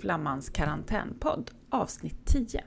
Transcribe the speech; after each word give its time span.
Flammans 0.00 0.50
karantänpodd 0.50 1.50
avsnitt 1.70 2.26
10. 2.26 2.64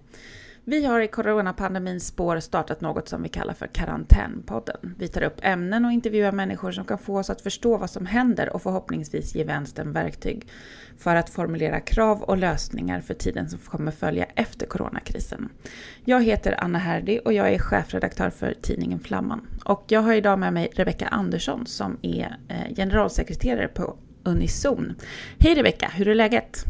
Vi 0.63 0.85
har 0.85 0.99
i 1.01 1.07
coronapandemins 1.07 2.07
spår 2.07 2.39
startat 2.39 2.81
något 2.81 3.07
som 3.07 3.23
vi 3.23 3.29
kallar 3.29 3.53
för 3.53 3.67
Karantänpodden. 3.67 4.95
Vi 4.97 5.07
tar 5.07 5.23
upp 5.23 5.39
ämnen 5.41 5.85
och 5.85 5.91
intervjuar 5.91 6.31
människor 6.31 6.71
som 6.71 6.85
kan 6.85 6.97
få 6.97 7.19
oss 7.19 7.29
att 7.29 7.41
förstå 7.41 7.77
vad 7.77 7.89
som 7.89 8.05
händer 8.05 8.53
och 8.53 8.61
förhoppningsvis 8.61 9.35
ge 9.35 9.43
vänstern 9.43 9.93
verktyg 9.93 10.47
för 10.97 11.15
att 11.15 11.29
formulera 11.29 11.79
krav 11.79 12.21
och 12.21 12.37
lösningar 12.37 13.01
för 13.01 13.13
tiden 13.13 13.49
som 13.49 13.59
kommer 13.59 13.91
följa 13.91 14.25
efter 14.25 14.65
coronakrisen. 14.65 15.49
Jag 16.05 16.23
heter 16.23 16.63
Anna 16.63 16.79
Herdy 16.79 17.19
och 17.19 17.33
jag 17.33 17.53
är 17.53 17.59
chefredaktör 17.59 18.29
för 18.29 18.53
tidningen 18.61 18.99
Flamman. 18.99 19.47
Och 19.65 19.85
jag 19.87 20.01
har 20.01 20.13
idag 20.13 20.39
med 20.39 20.53
mig 20.53 20.69
Rebecka 20.75 21.07
Andersson 21.07 21.65
som 21.65 21.97
är 22.01 22.37
eh, 22.47 22.75
generalsekreterare 22.75 23.67
på 23.67 23.97
Unison. 24.23 24.95
Hej 25.39 25.55
Rebecka, 25.55 25.91
hur 25.95 26.07
är 26.07 26.15
läget? 26.15 26.65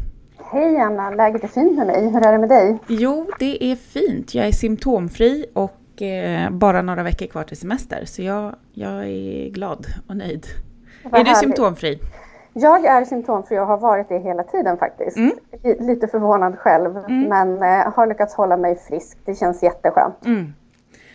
Hej 0.52 0.76
Anna, 0.76 1.10
läget 1.10 1.44
är 1.44 1.48
fint 1.48 1.78
med 1.78 1.86
mig. 1.86 2.10
Hur 2.10 2.26
är 2.26 2.32
det 2.32 2.38
med 2.38 2.48
dig? 2.48 2.78
Jo, 2.86 3.26
det 3.38 3.64
är 3.64 3.76
fint. 3.76 4.34
Jag 4.34 4.46
är 4.46 4.52
symptomfri 4.52 5.46
och 5.54 6.02
eh, 6.02 6.50
bara 6.50 6.82
några 6.82 7.02
veckor 7.02 7.26
kvar 7.26 7.44
till 7.44 7.56
semester. 7.56 8.04
Så 8.04 8.22
jag, 8.22 8.54
jag 8.72 9.04
är 9.08 9.50
glad 9.50 9.86
och 10.08 10.16
nöjd. 10.16 10.46
Vad 11.04 11.20
är 11.20 11.24
du 11.24 11.34
symptomfri? 11.34 11.98
Jag 12.52 12.84
är 12.84 13.04
symptomfri 13.04 13.58
och 13.58 13.66
har 13.66 13.78
varit 13.78 14.08
det 14.08 14.18
hela 14.18 14.42
tiden 14.42 14.78
faktiskt. 14.78 15.16
Mm. 15.16 15.32
Lite 15.78 16.08
förvånad 16.08 16.58
själv, 16.58 16.96
mm. 16.96 17.28
men 17.28 17.62
eh, 17.62 17.92
har 17.94 18.06
lyckats 18.06 18.34
hålla 18.34 18.56
mig 18.56 18.76
frisk. 18.76 19.18
Det 19.24 19.34
känns 19.34 19.62
jätteskönt. 19.62 20.26
Mm. 20.26 20.52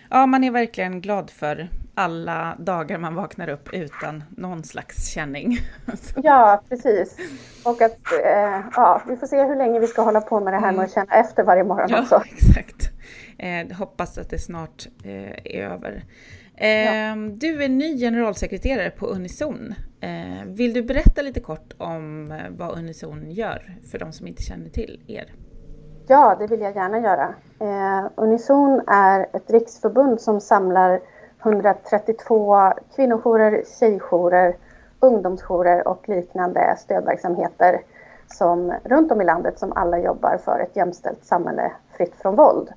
Ja, 0.09 0.25
man 0.25 0.43
är 0.43 0.51
verkligen 0.51 1.01
glad 1.01 1.29
för 1.29 1.69
alla 1.97 2.55
dagar 2.59 2.97
man 2.97 3.15
vaknar 3.15 3.49
upp 3.49 3.73
utan 3.73 4.23
någon 4.29 4.63
slags 4.63 5.07
känning. 5.07 5.57
Ja, 6.15 6.61
precis. 6.69 7.17
Och 7.65 7.81
att 7.81 8.13
eh, 8.25 8.61
ja, 8.75 9.01
vi 9.07 9.17
får 9.17 9.27
se 9.27 9.43
hur 9.43 9.55
länge 9.55 9.79
vi 9.79 9.87
ska 9.87 10.01
hålla 10.01 10.21
på 10.21 10.39
med 10.39 10.53
det 10.53 10.59
här 10.59 10.71
med 10.71 10.85
att 10.85 10.93
känna 10.93 11.13
efter 11.13 11.43
varje 11.43 11.63
morgon 11.63 11.87
ja, 11.89 12.01
också. 12.01 12.23
Exakt. 12.31 12.89
Eh, 13.37 13.77
hoppas 13.77 14.17
att 14.17 14.29
det 14.29 14.39
snart 14.39 14.87
eh, 15.03 15.55
är 15.55 15.69
över. 15.69 16.03
Ja. 16.59 17.15
Du 17.31 17.63
är 17.63 17.69
ny 17.69 17.97
generalsekreterare 17.97 18.89
på 18.89 19.05
Unison. 19.05 19.73
Eh, 20.01 20.45
vill 20.45 20.73
du 20.73 20.83
berätta 20.83 21.21
lite 21.21 21.39
kort 21.39 21.73
om 21.77 22.31
eh, 22.31 22.37
vad 22.49 22.77
Unison 22.77 23.31
gör 23.31 23.77
för 23.91 23.99
de 23.99 24.11
som 24.11 24.27
inte 24.27 24.43
känner 24.43 24.69
till 24.69 25.03
er? 25.07 25.33
Ja, 26.07 26.35
det 26.39 26.47
vill 26.47 26.61
jag 26.61 26.75
gärna 26.75 26.99
göra. 26.99 27.35
Eh, 27.59 28.11
Unison 28.15 28.81
är 28.87 29.19
ett 29.33 29.51
riksförbund 29.51 30.21
som 30.21 30.41
samlar 30.41 31.01
132 31.47 32.73
kvinnojourer, 32.95 33.63
tjejjourer, 33.79 34.55
ungdomsjourer 34.99 35.87
och 35.87 36.09
liknande 36.09 36.75
stödverksamheter 36.77 37.81
som 38.27 38.73
runt 38.83 39.11
om 39.11 39.21
i 39.21 39.25
landet 39.25 39.59
som 39.59 39.73
alla 39.75 39.99
jobbar 39.99 40.37
för 40.37 40.59
ett 40.59 40.75
jämställt 40.75 41.25
samhälle 41.25 41.71
fritt 41.97 42.15
från 42.15 42.35
våld. 42.35 42.69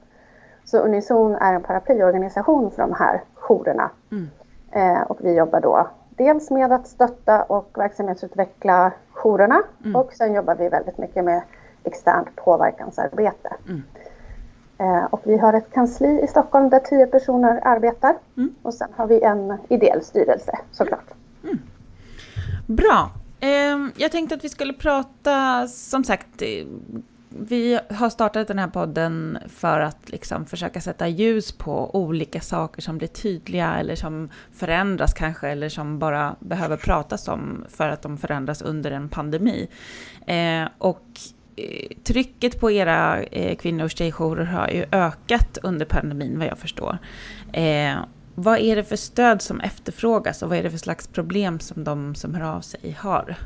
Så 0.64 0.78
Unison 0.78 1.34
är 1.34 1.54
en 1.54 1.62
paraplyorganisation 1.62 2.70
för 2.70 2.82
de 2.82 2.92
här 2.92 3.22
jourerna. 3.34 3.90
Mm. 4.10 4.30
Eh, 4.72 5.02
och 5.02 5.18
vi 5.20 5.34
jobbar 5.34 5.60
då 5.60 5.88
dels 6.08 6.50
med 6.50 6.72
att 6.72 6.86
stötta 6.86 7.42
och 7.42 7.68
verksamhetsutveckla 7.74 8.92
jourerna 9.12 9.62
mm. 9.84 9.96
och 9.96 10.12
sen 10.12 10.34
jobbar 10.34 10.54
vi 10.54 10.68
väldigt 10.68 10.98
mycket 10.98 11.24
med 11.24 11.42
externt 11.84 12.36
påverkansarbete. 12.36 13.56
Mm. 13.68 13.82
Eh, 14.80 15.04
och 15.04 15.20
vi 15.24 15.38
har 15.38 15.52
ett 15.52 15.72
kansli 15.72 16.20
i 16.24 16.26
Stockholm 16.26 16.70
där 16.70 16.78
tio 16.78 17.06
personer 17.06 17.60
arbetar. 17.66 18.14
Mm. 18.36 18.54
Och 18.62 18.74
sen 18.74 18.88
har 18.96 19.06
vi 19.06 19.22
en 19.22 19.58
ideell 19.68 20.02
styrelse 20.02 20.58
såklart. 20.72 21.10
Mm. 21.44 21.58
Bra. 22.66 23.10
Eh, 23.40 23.78
jag 23.96 24.12
tänkte 24.12 24.34
att 24.34 24.44
vi 24.44 24.48
skulle 24.48 24.72
prata, 24.72 25.68
som 25.68 26.04
sagt, 26.04 26.42
eh, 26.42 26.66
vi 27.28 27.80
har 27.90 28.10
startat 28.10 28.48
den 28.48 28.58
här 28.58 28.68
podden 28.68 29.38
för 29.48 29.80
att 29.80 30.10
liksom 30.10 30.46
försöka 30.46 30.80
sätta 30.80 31.08
ljus 31.08 31.52
på 31.52 31.96
olika 31.96 32.40
saker 32.40 32.82
som 32.82 32.98
blir 32.98 33.08
tydliga 33.08 33.74
eller 33.74 33.94
som 33.94 34.28
förändras 34.52 35.14
kanske 35.14 35.48
eller 35.48 35.68
som 35.68 35.98
bara 35.98 36.36
behöver 36.40 36.76
pratas 36.76 37.28
om 37.28 37.64
för 37.68 37.88
att 37.88 38.02
de 38.02 38.18
förändras 38.18 38.62
under 38.62 38.90
en 38.90 39.08
pandemi. 39.08 39.68
Eh, 40.26 40.68
och 40.78 41.04
trycket 42.04 42.60
på 42.60 42.70
era 42.70 43.22
eh, 43.22 43.84
och 43.84 43.90
tjejjourer 43.90 44.44
har 44.44 44.68
ju 44.68 44.84
ökat 44.92 45.58
under 45.62 45.86
pandemin 45.86 46.38
vad 46.38 46.48
jag 46.48 46.58
förstår. 46.58 46.98
Eh, 47.52 47.94
vad 48.34 48.58
är 48.58 48.76
det 48.76 48.84
för 48.84 48.96
stöd 48.96 49.42
som 49.42 49.60
efterfrågas 49.60 50.42
och 50.42 50.48
vad 50.48 50.58
är 50.58 50.62
det 50.62 50.70
för 50.70 50.78
slags 50.78 51.06
problem 51.06 51.60
som 51.60 51.84
de 51.84 52.14
som 52.14 52.34
hör 52.34 52.56
av 52.56 52.60
sig 52.60 52.96
har? 53.00 53.36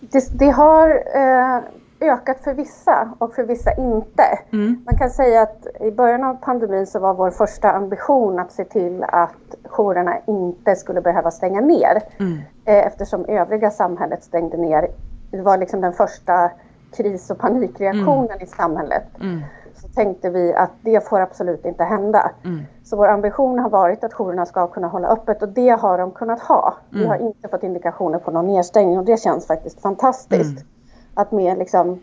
Det, 0.00 0.38
det 0.38 0.50
har 0.50 0.90
eh, 1.14 1.62
ökat 2.00 2.40
för 2.44 2.54
vissa 2.54 3.08
och 3.18 3.34
för 3.34 3.44
vissa 3.44 3.70
inte. 3.76 4.22
Mm. 4.52 4.82
Man 4.86 4.98
kan 4.98 5.10
säga 5.10 5.42
att 5.42 5.66
i 5.80 5.90
början 5.90 6.24
av 6.24 6.34
pandemin 6.34 6.86
så 6.86 6.98
var 6.98 7.14
vår 7.14 7.30
första 7.30 7.72
ambition 7.72 8.38
att 8.38 8.52
se 8.52 8.64
till 8.64 9.02
att 9.02 9.54
jourerna 9.64 10.18
inte 10.26 10.76
skulle 10.76 11.00
behöva 11.00 11.30
stänga 11.30 11.60
ner. 11.60 12.02
Mm. 12.18 12.38
Eh, 12.64 12.86
eftersom 12.86 13.24
övriga 13.24 13.70
samhället 13.70 14.24
stängde 14.24 14.56
ner. 14.56 14.90
Det 15.30 15.42
var 15.42 15.58
liksom 15.58 15.80
den 15.80 15.92
första 15.92 16.50
kris 16.96 17.30
och 17.30 17.38
panikreaktionen 17.38 18.30
mm. 18.30 18.42
i 18.42 18.46
samhället 18.46 19.04
mm. 19.20 19.40
så 19.74 19.88
tänkte 19.88 20.30
vi 20.30 20.54
att 20.54 20.70
det 20.80 21.08
får 21.08 21.20
absolut 21.20 21.64
inte 21.64 21.84
hända. 21.84 22.30
Mm. 22.44 22.60
Så 22.84 22.96
vår 22.96 23.08
ambition 23.08 23.58
har 23.58 23.70
varit 23.70 24.04
att 24.04 24.12
jourerna 24.12 24.46
ska 24.46 24.66
kunna 24.66 24.88
hålla 24.88 25.08
öppet 25.08 25.42
och 25.42 25.48
det 25.48 25.68
har 25.68 25.98
de 25.98 26.10
kunnat 26.10 26.40
ha. 26.40 26.74
Vi 26.90 26.98
mm. 26.98 27.08
har 27.08 27.26
inte 27.26 27.48
fått 27.48 27.62
indikationer 27.62 28.18
på 28.18 28.30
någon 28.30 28.46
nedstängning 28.46 28.98
och 28.98 29.04
det 29.04 29.20
känns 29.20 29.46
faktiskt 29.46 29.80
fantastiskt. 29.80 30.60
Mm. 30.60 30.66
Att 31.14 31.32
med 31.32 31.58
liksom 31.58 32.00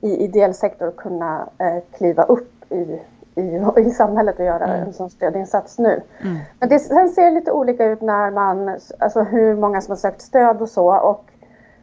i 0.00 0.24
ideell 0.24 0.54
sektor 0.54 0.90
kunna 0.90 1.48
eh, 1.58 1.82
kliva 1.96 2.22
upp 2.22 2.72
i, 2.72 3.00
i, 3.34 3.62
i 3.76 3.90
samhället 3.90 4.38
och 4.38 4.44
göra 4.44 4.64
mm. 4.66 4.86
en 4.86 4.92
sån 4.92 5.10
stödinsats 5.10 5.78
nu. 5.78 6.02
Mm. 6.22 6.38
Men 6.60 6.68
det, 6.68 6.78
sen 6.78 7.08
ser 7.08 7.24
det 7.24 7.30
lite 7.30 7.52
olika 7.52 7.84
ut 7.84 8.00
när 8.00 8.30
man, 8.30 8.78
alltså 8.98 9.22
hur 9.22 9.56
många 9.56 9.80
som 9.80 9.92
har 9.92 9.96
sökt 9.96 10.20
stöd 10.20 10.62
och 10.62 10.68
så. 10.68 10.98
Och 10.98 11.24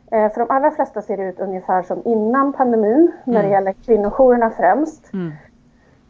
för 0.10 0.40
de 0.40 0.50
allra 0.50 0.72
flesta 0.72 1.02
ser 1.02 1.18
det 1.18 1.24
ut 1.24 1.40
ungefär 1.40 1.84
som 1.84 2.02
innan 2.06 2.54
pandemin 2.54 3.12
när 3.24 3.34
det 3.34 3.40
mm. 3.40 3.52
gäller 3.52 3.74
kvinnojourerna 3.74 4.50
främst. 4.50 5.14
Mm. 5.14 5.32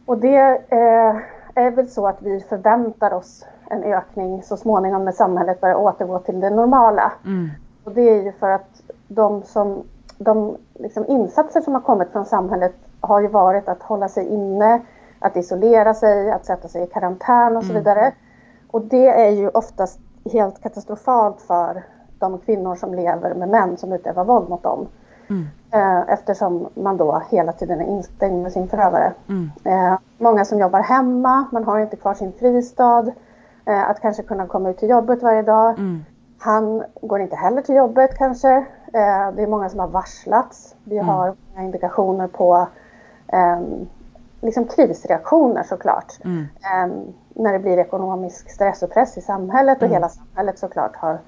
Och 0.06 0.18
det 0.18 0.62
eh, 0.70 1.16
är 1.56 1.72
väl 1.72 1.88
så 1.88 2.08
att 2.08 2.22
vi 2.22 2.40
förväntar 2.40 3.14
oss 3.14 3.46
en 3.70 3.84
ökning 3.84 4.44
så 4.44 4.58
småningom 4.58 5.06
när 5.06 5.12
samhället 5.12 5.62
börjar 5.62 5.76
återgå 5.76 6.20
till 6.20 6.40
det 6.40 6.50
normala. 6.50 7.12
Mm. 7.26 7.50
Och 7.84 7.92
det 7.92 8.02
är 8.02 8.24
ju 8.24 8.32
för 8.32 8.50
att 8.50 8.82
de, 9.08 9.44
som, 9.44 9.84
de 10.18 10.58
liksom 10.74 11.06
insatser 11.08 11.62
som 11.62 11.74
har 11.74 11.82
kommit 11.82 12.12
från 12.12 12.26
samhället 12.26 12.76
har 13.02 13.22
ju 13.22 13.28
varit 13.28 13.70
att 13.70 13.84
hålla 13.84 14.10
sig 14.10 14.28
inne, 14.28 14.82
att 15.20 15.38
isolera 15.38 15.94
sig, 15.94 16.32
att 16.32 16.46
sätta 16.46 16.68
sig 16.68 16.84
i 16.84 16.88
karantän 16.88 17.58
och 17.58 17.64
så 17.64 17.72
mm. 17.72 17.84
vidare. 17.84 18.12
Och 18.72 18.82
det 18.82 19.08
är 19.08 19.30
ju 19.30 19.50
oftast 19.50 20.00
helt 20.32 20.62
katastrofalt 20.62 21.42
för 21.42 21.84
de 22.30 22.40
kvinnor 22.40 22.76
som 22.76 22.94
lever 22.94 23.34
med 23.34 23.50
män 23.50 23.78
som 23.78 23.94
utövar 23.94 24.26
våld 24.26 24.50
mot 24.50 24.64
dem. 24.64 24.88
Mm. 25.30 25.48
Eh, 25.72 26.14
eftersom 26.14 26.70
man 26.74 26.98
då 26.98 27.22
hela 27.30 27.52
tiden 27.52 27.82
är 27.82 27.86
instängd 27.86 28.44
med 28.44 28.52
sin 28.52 28.68
förövare. 28.68 29.14
Mm. 29.30 29.52
Eh, 29.64 30.00
många 30.18 30.46
som 30.46 30.60
jobbar 30.60 30.80
hemma, 30.80 31.46
man 31.52 31.64
har 31.64 31.80
inte 31.80 31.96
kvar 31.96 32.14
sin 32.14 32.32
fristad. 32.32 33.06
Eh, 33.66 33.90
att 33.90 34.02
kanske 34.02 34.24
kunna 34.24 34.48
komma 34.48 34.70
ut 34.70 34.78
till 34.78 34.90
jobbet 34.90 35.24
varje 35.24 35.42
dag. 35.42 35.70
Mm. 35.70 36.06
Han 36.40 36.84
går 37.02 37.20
inte 37.20 37.36
heller 37.36 37.62
till 37.62 37.76
jobbet 37.76 38.18
kanske. 38.18 38.66
det 39.36 39.44
är 39.44 39.48
många 39.48 39.70
som 39.70 39.80
har 39.80 39.88
varslats. 39.88 40.76
Vi 40.84 40.98
mm. 40.98 41.08
har 41.08 41.36
många 41.54 41.66
indikationer 41.66 42.28
på 42.28 42.68
ehm, 43.28 43.88
liksom 44.42 44.66
krisreaktioner 44.66 45.64
såklart. 45.64 46.14
Mm. 46.24 46.46
Ehm, 46.74 47.14
när 47.36 47.54
det 47.54 47.60
blir 47.60 47.78
ekonomisk 47.78 48.50
stress 48.50 48.84
och 48.84 48.92
press 48.92 49.18
i 49.18 49.22
samhället 49.22 49.78
och 49.78 49.84
mm. 49.84 49.94
hela 49.94 50.10
samhället 50.10 50.60
såklart 50.60 50.96
har 50.96 51.20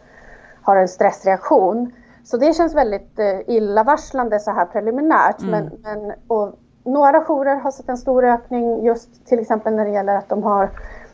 har 0.68 0.76
en 0.76 0.88
stressreaktion. 0.88 1.92
Så 2.24 2.38
det 2.38 2.54
känns 2.54 2.76
väldigt 2.76 3.20
eh, 3.20 3.40
illavarslande 3.50 4.40
så 4.40 4.52
här 4.52 4.66
preliminärt. 4.66 5.42
Mm. 5.42 5.52
Men, 5.52 5.72
men, 5.84 6.14
och 6.28 6.60
några 6.84 7.22
jourer 7.22 7.56
har 7.56 7.72
sett 7.72 7.90
en 7.90 7.98
stor 7.98 8.26
ökning 8.26 8.86
just 8.86 9.28
till 9.28 9.40
exempel 9.40 9.76
när 9.76 9.86
det 9.86 9.92
gäller 9.92 10.16
att 10.16 10.30
de 10.30 10.44
har 10.44 10.70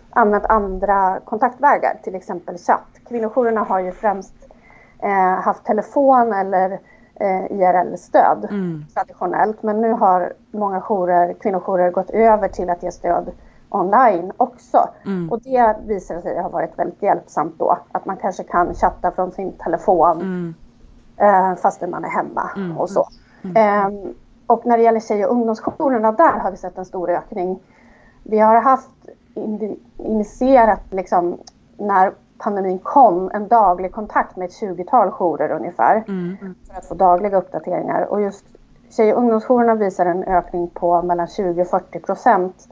använt 0.10 0.46
andra 0.46 1.20
kontaktvägar, 1.26 2.00
till 2.04 2.16
exempel 2.16 2.58
chatt. 2.58 2.88
Kvinnojourerna 3.10 3.64
har 3.64 3.80
ju 3.80 3.92
främst 3.92 4.34
eh, 5.00 5.42
haft 5.42 5.66
telefon 5.66 6.34
eller 6.34 6.80
eh, 7.16 7.46
IRL-stöd 7.52 8.48
mm. 8.50 8.86
traditionellt. 8.94 9.64
Men 9.64 9.82
nu 9.82 9.92
har 9.92 10.34
många 10.52 10.82
jourer, 10.82 11.34
kvinnojourer 11.34 11.92
gått 11.92 12.10
över 12.10 12.48
till 12.48 12.70
att 12.70 12.84
ge 12.84 12.92
stöd 12.92 13.32
online 13.74 14.32
också. 14.38 14.90
Mm. 15.06 15.32
Och 15.32 15.42
det 15.42 15.76
visar 15.86 16.22
sig 16.22 16.42
ha 16.42 16.50
varit 16.50 16.80
väldigt 16.80 17.02
hjälpsamt 17.02 17.56
då. 17.60 17.78
Att 17.92 18.06
man 18.06 18.18
kanske 18.18 18.44
kan 18.44 18.74
chatta 18.74 19.12
från 19.12 19.32
sin 19.32 19.52
telefon 19.52 20.22
mm. 20.22 20.54
eh, 21.18 21.56
fastän 21.56 21.90
man 21.90 22.06
är 22.06 22.10
hemma 22.10 22.50
mm. 22.56 22.78
och 22.78 22.90
så. 22.90 23.08
Eh, 23.56 23.90
och 24.48 24.66
när 24.66 24.78
det 24.78 24.84
gäller 24.84 25.00
tjej 25.00 25.26
och 25.26 25.32
ungdomsjourerna, 25.32 26.12
där 26.12 26.40
har 26.40 26.52
vi 26.52 26.58
sett 26.58 26.78
en 26.78 26.86
stor 26.86 27.10
ökning. 27.10 27.60
Vi 28.24 28.40
har 28.40 28.62
haft 28.62 29.10
initierat 29.98 30.84
liksom 30.90 31.38
när 31.78 32.14
pandemin 32.38 32.80
kom 32.80 33.32
en 33.34 33.48
daglig 33.48 33.92
kontakt 33.92 34.36
med 34.36 34.46
ett 34.46 34.62
20-tal 34.62 35.12
jourer 35.12 35.50
ungefär. 35.50 36.04
Mm. 36.08 36.38
För 36.68 36.78
att 36.78 36.86
få 36.86 36.96
dagliga 36.96 37.38
uppdateringar. 37.38 38.02
Och 38.02 38.22
just 38.22 38.46
tjej 38.90 39.14
och 39.14 39.20
ungdomsjourerna 39.20 39.76
visar 39.76 40.06
en 40.06 40.24
ökning 40.24 40.68
på 40.68 41.02
mellan 41.02 41.28
20 41.28 41.62
och 41.62 41.68
40 41.68 42.00
procent 42.00 42.68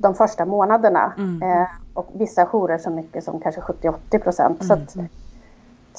de 0.00 0.14
första 0.14 0.44
månaderna. 0.44 1.12
Mm. 1.18 1.42
Eh, 1.42 1.68
och 1.94 2.08
vissa 2.12 2.46
jourer 2.46 2.78
så 2.78 2.90
mycket 2.90 3.24
som 3.24 3.40
kanske 3.40 3.60
70-80 3.60 4.18
procent. 4.18 4.62
Mm. 4.62 4.86
Så 4.88 5.04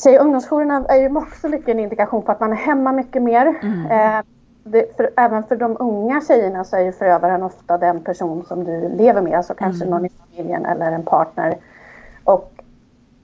tjej 0.03 0.19
och 0.19 0.25
ungdomsjourerna 0.25 0.85
är 0.89 0.95
ju 0.95 1.17
också 1.17 1.47
mycket 1.47 1.69
en 1.69 1.79
indikation 1.79 2.21
på 2.21 2.31
att 2.31 2.39
man 2.39 2.51
är 2.51 2.55
hemma 2.55 2.91
mycket 2.91 3.21
mer. 3.21 3.55
Mm. 3.61 3.91
Eh, 3.91 4.23
det, 4.63 4.97
för, 4.97 5.09
även 5.17 5.43
för 5.43 5.55
de 5.55 5.77
unga 5.79 6.21
tjejerna 6.21 6.63
så 6.63 6.75
är 6.75 6.81
ju 6.81 6.91
förövaren 6.91 7.43
ofta 7.43 7.77
den 7.77 7.99
person 7.99 8.45
som 8.47 8.63
du 8.63 8.89
lever 8.89 9.21
med, 9.21 9.37
alltså 9.37 9.53
kanske 9.53 9.85
mm. 9.85 9.95
någon 9.95 10.05
i 10.05 10.09
familjen 10.09 10.65
eller 10.65 10.91
en 10.91 11.03
partner. 11.03 11.57
Och 12.23 12.63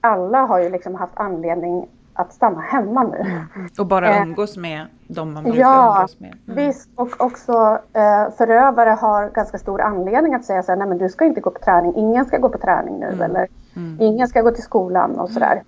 alla 0.00 0.38
har 0.38 0.58
ju 0.58 0.70
liksom 0.70 0.94
haft 0.94 1.12
anledning 1.16 1.88
att 2.18 2.32
stanna 2.32 2.60
hemma 2.60 3.02
nu. 3.02 3.18
Mm. 3.18 3.68
Och 3.78 3.86
bara 3.86 4.16
eh, 4.16 4.22
umgås 4.22 4.56
med 4.56 4.86
de 5.06 5.32
man 5.32 5.44
brukar 5.44 5.60
ja, 5.60 5.96
umgås 5.96 6.20
med. 6.20 6.34
Mm. 6.46 6.66
Visst, 6.66 6.88
och 6.94 7.08
också 7.18 7.78
eh, 7.92 8.30
förövare 8.36 8.90
har 8.90 9.30
ganska 9.30 9.58
stor 9.58 9.80
anledning 9.80 10.34
att 10.34 10.44
säga 10.44 10.62
så 10.62 10.72
här, 10.72 10.78
nej 10.78 10.88
men 10.88 10.98
du 10.98 11.08
ska 11.08 11.24
inte 11.24 11.40
gå 11.40 11.50
på 11.50 11.58
träning, 11.58 11.94
ingen 11.96 12.24
ska 12.24 12.38
gå 12.38 12.48
på 12.48 12.58
träning 12.58 12.98
nu 12.98 13.06
mm. 13.06 13.22
eller 13.22 13.46
mm. 13.76 13.98
ingen 14.00 14.28
ska 14.28 14.42
gå 14.42 14.50
till 14.50 14.62
skolan 14.62 15.18
och 15.18 15.30
sådär. 15.30 15.62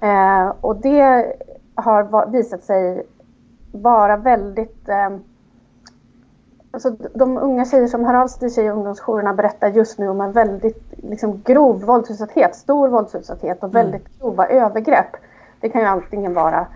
Eh, 0.00 0.52
och 0.60 0.76
det 0.76 1.34
har 1.74 2.30
visat 2.30 2.64
sig 2.64 3.06
vara 3.72 4.16
väldigt 4.16 4.88
eh, 4.88 5.10
Alltså, 6.74 6.90
de 7.14 7.38
unga 7.38 7.64
tjejer 7.64 7.86
som 7.86 8.04
hör 8.04 8.14
av 8.14 8.28
sig 8.28 8.40
till 8.40 8.54
tjej 8.54 8.70
och 8.70 8.76
ungdomsjourerna 8.76 9.34
berättar 9.34 9.68
just 9.68 9.98
nu 9.98 10.08
om 10.08 10.20
en 10.20 10.32
väldigt 10.32 10.92
liksom, 11.02 11.42
grov 11.44 11.82
våldsutsatthet, 11.82 12.54
stor 12.56 12.88
våldsutsatthet 12.88 13.58
och 13.62 13.68
mm. 13.68 13.72
väldigt 13.72 14.08
mm. 14.08 14.18
grova 14.20 14.46
övergrepp. 14.46 15.16
Det 15.62 15.68
kan 15.68 15.80
ju 15.80 15.86
antingen 15.86 16.34
vara 16.34 16.66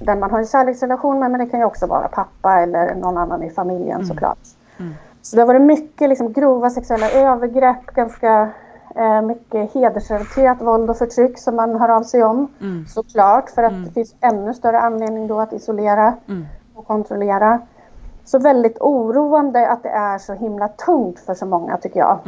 den 0.00 0.20
man 0.20 0.30
har 0.30 0.38
en 0.38 0.46
kärleksrelation 0.46 1.18
med 1.18 1.30
men 1.30 1.40
det 1.40 1.46
kan 1.46 1.60
ju 1.60 1.66
också 1.66 1.86
vara 1.86 2.08
pappa 2.08 2.60
eller 2.60 2.94
någon 2.94 3.16
annan 3.16 3.42
i 3.42 3.50
familjen 3.50 3.96
mm. 3.96 4.06
såklart. 4.06 4.38
Mm. 4.78 4.94
Så 5.22 5.36
det 5.36 5.42
har 5.42 5.46
varit 5.46 5.62
mycket 5.62 6.08
liksom, 6.08 6.32
grova 6.32 6.70
sexuella 6.70 7.10
övergrepp, 7.10 7.86
ganska 7.86 8.50
eh, 8.96 9.22
mycket 9.22 9.74
hedersrelaterat 9.74 10.62
våld 10.62 10.90
och 10.90 10.98
förtryck 10.98 11.38
som 11.38 11.56
man 11.56 11.80
hör 11.80 11.88
av 11.88 12.02
sig 12.02 12.24
om. 12.24 12.48
Mm. 12.60 12.86
Såklart, 12.86 13.50
för 13.50 13.62
att 13.62 13.72
mm. 13.72 13.84
det 13.84 13.90
finns 13.90 14.14
ännu 14.20 14.54
större 14.54 14.80
anledning 14.80 15.26
då 15.26 15.40
att 15.40 15.52
isolera 15.52 16.14
mm. 16.28 16.46
och 16.74 16.86
kontrollera. 16.86 17.60
Så 18.24 18.38
väldigt 18.38 18.78
oroande 18.80 19.68
att 19.68 19.82
det 19.82 19.88
är 19.88 20.18
så 20.18 20.34
himla 20.34 20.68
tungt 20.68 21.20
för 21.20 21.34
så 21.34 21.46
många 21.46 21.76
tycker 21.76 22.00
jag. 22.00 22.18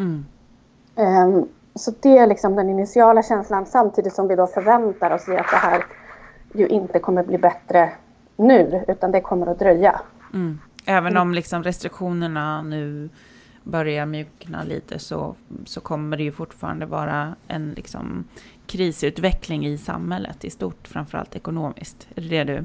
Um, 0.96 1.48
så 1.74 1.92
det 2.00 2.18
är 2.18 2.26
liksom 2.26 2.56
den 2.56 2.68
initiala 2.68 3.22
känslan 3.22 3.66
samtidigt 3.66 4.14
som 4.14 4.28
vi 4.28 4.36
då 4.36 4.46
förväntar 4.46 5.10
oss 5.10 5.28
att 5.28 5.50
det 5.50 5.56
här 5.56 5.84
ju 6.54 6.68
inte 6.68 6.98
kommer 6.98 7.22
bli 7.22 7.38
bättre 7.38 7.92
nu 8.36 8.84
utan 8.88 9.12
det 9.12 9.20
kommer 9.20 9.46
att 9.46 9.58
dröja. 9.58 10.00
Mm. 10.34 10.58
Även 10.84 11.16
om 11.16 11.34
liksom 11.34 11.62
restriktionerna 11.62 12.62
nu 12.62 13.08
börjar 13.62 14.06
mjukna 14.06 14.62
lite 14.62 14.98
så, 14.98 15.34
så 15.66 15.80
kommer 15.80 16.16
det 16.16 16.22
ju 16.22 16.32
fortfarande 16.32 16.86
vara 16.86 17.34
en 17.48 17.70
liksom 17.70 18.24
krisutveckling 18.66 19.66
i 19.66 19.78
samhället 19.78 20.44
i 20.44 20.50
stort, 20.50 20.88
framförallt 20.88 21.36
ekonomiskt. 21.36 22.08
Är 22.14 22.20
det 22.20 22.28
det 22.28 22.44
du 22.44 22.64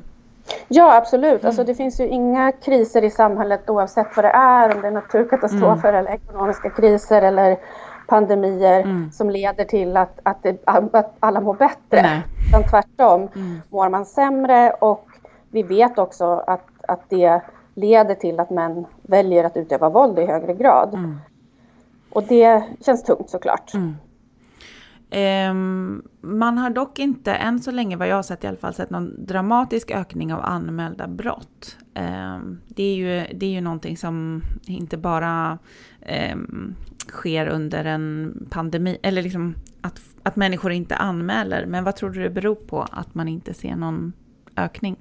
Ja, 0.68 0.96
absolut. 0.96 1.42
Mm. 1.42 1.46
Alltså, 1.46 1.64
det 1.64 1.76
finns 1.76 2.00
ju 2.00 2.08
inga 2.08 2.52
kriser 2.52 3.04
i 3.04 3.10
samhället 3.10 3.70
oavsett 3.70 4.08
vad 4.16 4.26
det 4.26 4.30
är, 4.30 4.76
om 4.76 4.82
det 4.82 4.88
är 4.88 4.92
naturkatastrofer 4.92 5.90
mm. 5.90 5.96
eller 5.96 6.12
ekonomiska 6.12 6.70
kriser 6.70 7.22
eller 7.22 7.58
pandemier 8.08 8.82
mm. 8.82 9.12
som 9.12 9.30
leder 9.30 9.66
till 9.66 9.98
att, 9.98 10.20
att, 10.24 10.44
det, 10.44 10.64
att 10.66 11.16
alla 11.20 11.42
mår 11.42 11.54
bättre. 11.54 12.02
Nej. 12.02 12.24
Utan 12.48 12.64
tvärtom 12.70 13.30
mm. 13.36 13.62
mår 13.70 13.90
man 13.90 14.06
sämre 14.06 14.72
och 14.72 15.08
vi 15.52 15.64
vet 15.64 15.98
också 15.98 16.26
att, 16.48 16.68
att 16.88 17.10
det 17.10 17.42
leder 17.76 18.16
till 18.16 18.40
att 18.40 18.50
män 18.50 18.86
väljer 19.02 19.44
att 19.44 19.58
utöva 19.58 19.90
våld 19.90 20.20
i 20.20 20.26
högre 20.26 20.54
grad. 20.54 20.94
Mm. 20.94 21.18
Och 22.10 22.24
det 22.24 22.64
känns 22.86 23.04
tungt 23.04 23.30
såklart. 23.30 23.74
Mm. 23.74 23.96
Um, 25.12 26.04
man 26.22 26.58
har 26.58 26.70
dock 26.70 27.00
inte, 27.00 27.34
än 27.34 27.60
så 27.60 27.72
länge 27.72 27.98
vad 27.98 28.08
jag 28.08 28.16
har 28.16 28.24
sett 28.24 28.44
i 28.44 28.48
alla 28.48 28.58
fall, 28.58 28.74
sett 28.74 28.90
någon 28.90 29.26
dramatisk 29.26 29.92
ökning 29.92 30.34
av 30.34 30.40
anmälda 30.44 31.08
brott. 31.08 31.78
Um, 32.00 32.62
det, 32.68 32.84
är 32.84 32.96
ju, 32.96 33.38
det 33.38 33.46
är 33.46 33.50
ju 33.50 33.62
någonting 33.62 33.98
som 33.98 34.42
inte 34.68 34.98
bara 34.98 35.58
um, 36.34 36.76
sker 37.10 37.48
under 37.48 37.86
en 37.86 38.34
pandemi, 38.50 38.98
eller 39.02 39.22
liksom 39.22 39.56
att, 39.82 40.00
att 40.24 40.36
människor 40.36 40.72
inte 40.72 40.96
anmäler. 40.96 41.66
Men 41.66 41.84
vad 41.84 41.96
tror 41.96 42.10
du 42.10 42.24
det 42.24 42.30
beror 42.30 42.56
på 42.56 42.86
att 42.92 43.16
man 43.16 43.28
inte 43.28 43.54
ser 43.54 43.76
någon 43.76 44.14
ökning? 44.58 44.96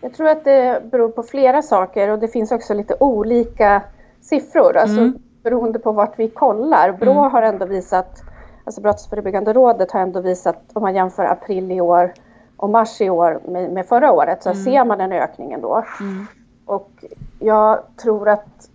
Jag 0.00 0.14
tror 0.14 0.28
att 0.28 0.44
det 0.44 0.90
beror 0.90 1.08
på 1.08 1.22
flera 1.22 1.62
saker 1.62 2.08
och 2.08 2.18
det 2.18 2.28
finns 2.28 2.52
också 2.52 2.74
lite 2.74 2.96
olika 3.00 3.82
siffror. 4.20 4.76
Alltså 4.76 5.00
mm. 5.00 5.18
beroende 5.42 5.78
på 5.78 5.92
vart 5.92 6.18
vi 6.18 6.28
kollar. 6.28 6.92
Brå 6.92 7.12
mm. 7.12 7.32
har 7.32 7.42
ändå 7.42 7.66
visat 7.66 8.22
alltså 8.64 8.80
Brottsförebyggande 8.80 9.52
rådet 9.52 9.90
har 9.90 10.00
ändå 10.00 10.20
visat, 10.20 10.70
om 10.72 10.82
man 10.82 10.94
jämför 10.94 11.24
april 11.24 11.72
i 11.72 11.80
år 11.80 12.12
och 12.58 12.70
mars 12.70 13.00
i 13.00 13.10
år 13.10 13.40
med, 13.48 13.70
med 13.70 13.86
förra 13.86 14.12
året, 14.12 14.42
så 14.42 14.50
mm. 14.50 14.64
ser 14.64 14.84
man 14.84 15.00
en 15.00 15.12
ökning 15.12 15.52
ändå. 15.52 15.84
Mm. 16.00 16.26
Och 16.64 17.04
jag 17.38 17.78
tror 17.96 18.28
att 18.28 18.68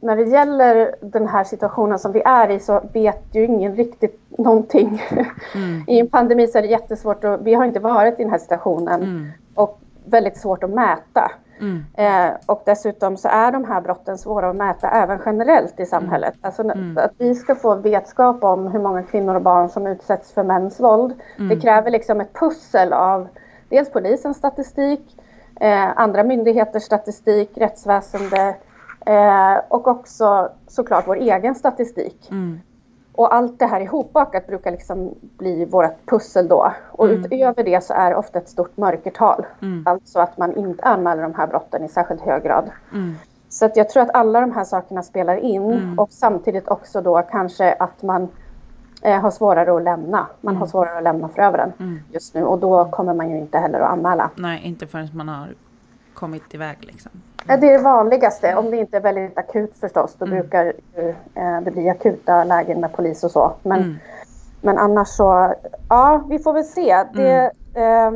när 0.00 0.16
det 0.16 0.24
gäller 0.24 0.94
den 1.00 1.28
här 1.28 1.44
situationen 1.44 1.98
som 1.98 2.12
vi 2.12 2.22
är 2.24 2.50
i 2.50 2.60
så 2.60 2.80
vet 2.92 3.24
ju 3.32 3.44
ingen 3.44 3.76
riktigt 3.76 4.20
någonting. 4.38 5.02
Mm. 5.54 5.84
I 5.88 6.00
en 6.00 6.08
pandemi 6.08 6.46
så 6.46 6.58
är 6.58 6.62
det 6.62 6.68
jättesvårt 6.68 7.24
och 7.24 7.46
vi 7.46 7.54
har 7.54 7.64
inte 7.64 7.80
varit 7.80 8.20
i 8.20 8.22
den 8.22 8.30
här 8.30 8.38
situationen. 8.38 9.02
Mm. 9.02 9.28
Och 9.54 9.80
väldigt 10.04 10.36
svårt 10.36 10.64
att 10.64 10.70
mäta. 10.70 11.30
Mm. 11.60 11.84
Eh, 11.94 12.34
och 12.46 12.62
dessutom 12.66 13.16
så 13.16 13.28
är 13.28 13.52
de 13.52 13.64
här 13.64 13.80
brotten 13.80 14.18
svåra 14.18 14.50
att 14.50 14.56
mäta 14.56 14.90
även 14.90 15.20
generellt 15.26 15.80
i 15.80 15.86
samhället. 15.86 16.34
Mm. 16.34 16.40
Alltså 16.42 16.62
mm. 16.62 16.98
att 16.98 17.12
vi 17.18 17.34
ska 17.34 17.54
få 17.54 17.74
vetskap 17.74 18.44
om 18.44 18.66
hur 18.66 18.80
många 18.80 19.02
kvinnor 19.02 19.34
och 19.34 19.42
barn 19.42 19.68
som 19.68 19.86
utsätts 19.86 20.32
för 20.32 20.42
mäns 20.42 20.80
våld. 20.80 21.14
Mm. 21.38 21.48
Det 21.48 21.60
kräver 21.60 21.90
liksom 21.90 22.20
ett 22.20 22.32
pussel 22.34 22.92
av 22.92 23.28
dels 23.68 23.90
polisens 23.90 24.36
statistik, 24.36 25.16
eh, 25.60 25.98
andra 25.98 26.24
myndigheters 26.24 26.82
statistik, 26.82 27.50
rättsväsende 27.58 28.56
eh, 29.06 29.56
och 29.68 29.88
också 29.88 30.48
såklart 30.66 31.08
vår 31.08 31.16
egen 31.16 31.54
statistik. 31.54 32.28
Mm. 32.30 32.60
Och 33.16 33.34
allt 33.34 33.58
det 33.58 33.66
här 33.66 33.80
ihopbakat 33.80 34.46
brukar 34.46 34.70
liksom 34.70 35.14
bli 35.20 35.64
vårt 35.64 36.06
pussel 36.06 36.48
då. 36.48 36.72
Och 36.90 37.08
mm. 37.08 37.24
utöver 37.24 37.64
det 37.64 37.84
så 37.84 37.94
är 37.94 38.10
det 38.10 38.16
ofta 38.16 38.38
ett 38.38 38.48
stort 38.48 38.76
mörkertal. 38.76 39.46
Mm. 39.62 39.82
Alltså 39.86 40.18
att 40.18 40.38
man 40.38 40.56
inte 40.56 40.82
anmäler 40.82 41.22
de 41.22 41.34
här 41.34 41.46
brotten 41.46 41.84
i 41.84 41.88
särskilt 41.88 42.20
hög 42.20 42.42
grad. 42.42 42.70
Mm. 42.92 43.14
Så 43.48 43.66
att 43.66 43.76
jag 43.76 43.90
tror 43.90 44.02
att 44.02 44.14
alla 44.14 44.40
de 44.40 44.52
här 44.52 44.64
sakerna 44.64 45.02
spelar 45.02 45.36
in 45.36 45.72
mm. 45.72 45.98
och 45.98 46.10
samtidigt 46.10 46.68
också 46.68 47.00
då 47.00 47.22
kanske 47.22 47.72
att 47.72 48.02
man 48.02 48.28
eh, 49.02 49.20
har 49.20 49.30
svårare 49.30 49.76
att 49.76 49.82
lämna. 49.82 50.26
Man 50.40 50.56
har 50.56 50.62
mm. 50.62 50.70
svårare 50.70 50.98
att 50.98 51.04
lämna 51.04 51.28
förövaren 51.28 51.72
mm. 51.78 52.00
just 52.12 52.34
nu 52.34 52.44
och 52.44 52.58
då 52.58 52.84
kommer 52.84 53.14
man 53.14 53.30
ju 53.30 53.38
inte 53.38 53.58
heller 53.58 53.80
att 53.80 53.92
anmäla. 53.92 54.30
Nej, 54.34 54.60
inte 54.64 54.86
förrän 54.86 55.08
man 55.12 55.28
har 55.28 55.48
kommit 56.16 56.54
iväg 56.54 56.76
liksom. 56.80 57.12
Ja, 57.46 57.56
det 57.56 57.66
är 57.66 57.78
det 57.78 57.84
vanligaste. 57.84 58.54
Om 58.54 58.70
det 58.70 58.76
inte 58.76 58.96
är 58.96 59.00
väldigt 59.00 59.38
akut 59.38 59.78
förstås. 59.80 60.16
Då 60.18 60.26
mm. 60.26 60.38
brukar 60.38 60.72
eh, 61.34 61.60
det 61.64 61.70
bli 61.70 61.88
akuta 61.88 62.44
lägen 62.44 62.80
med 62.80 62.92
polis 62.92 63.24
och 63.24 63.30
så. 63.30 63.54
Men, 63.62 63.82
mm. 63.82 63.96
men 64.60 64.78
annars 64.78 65.08
så, 65.08 65.54
ja, 65.88 66.24
vi 66.28 66.38
får 66.38 66.52
väl 66.52 66.64
se. 66.64 67.04
Det, 67.14 67.50
eh, 67.74 68.10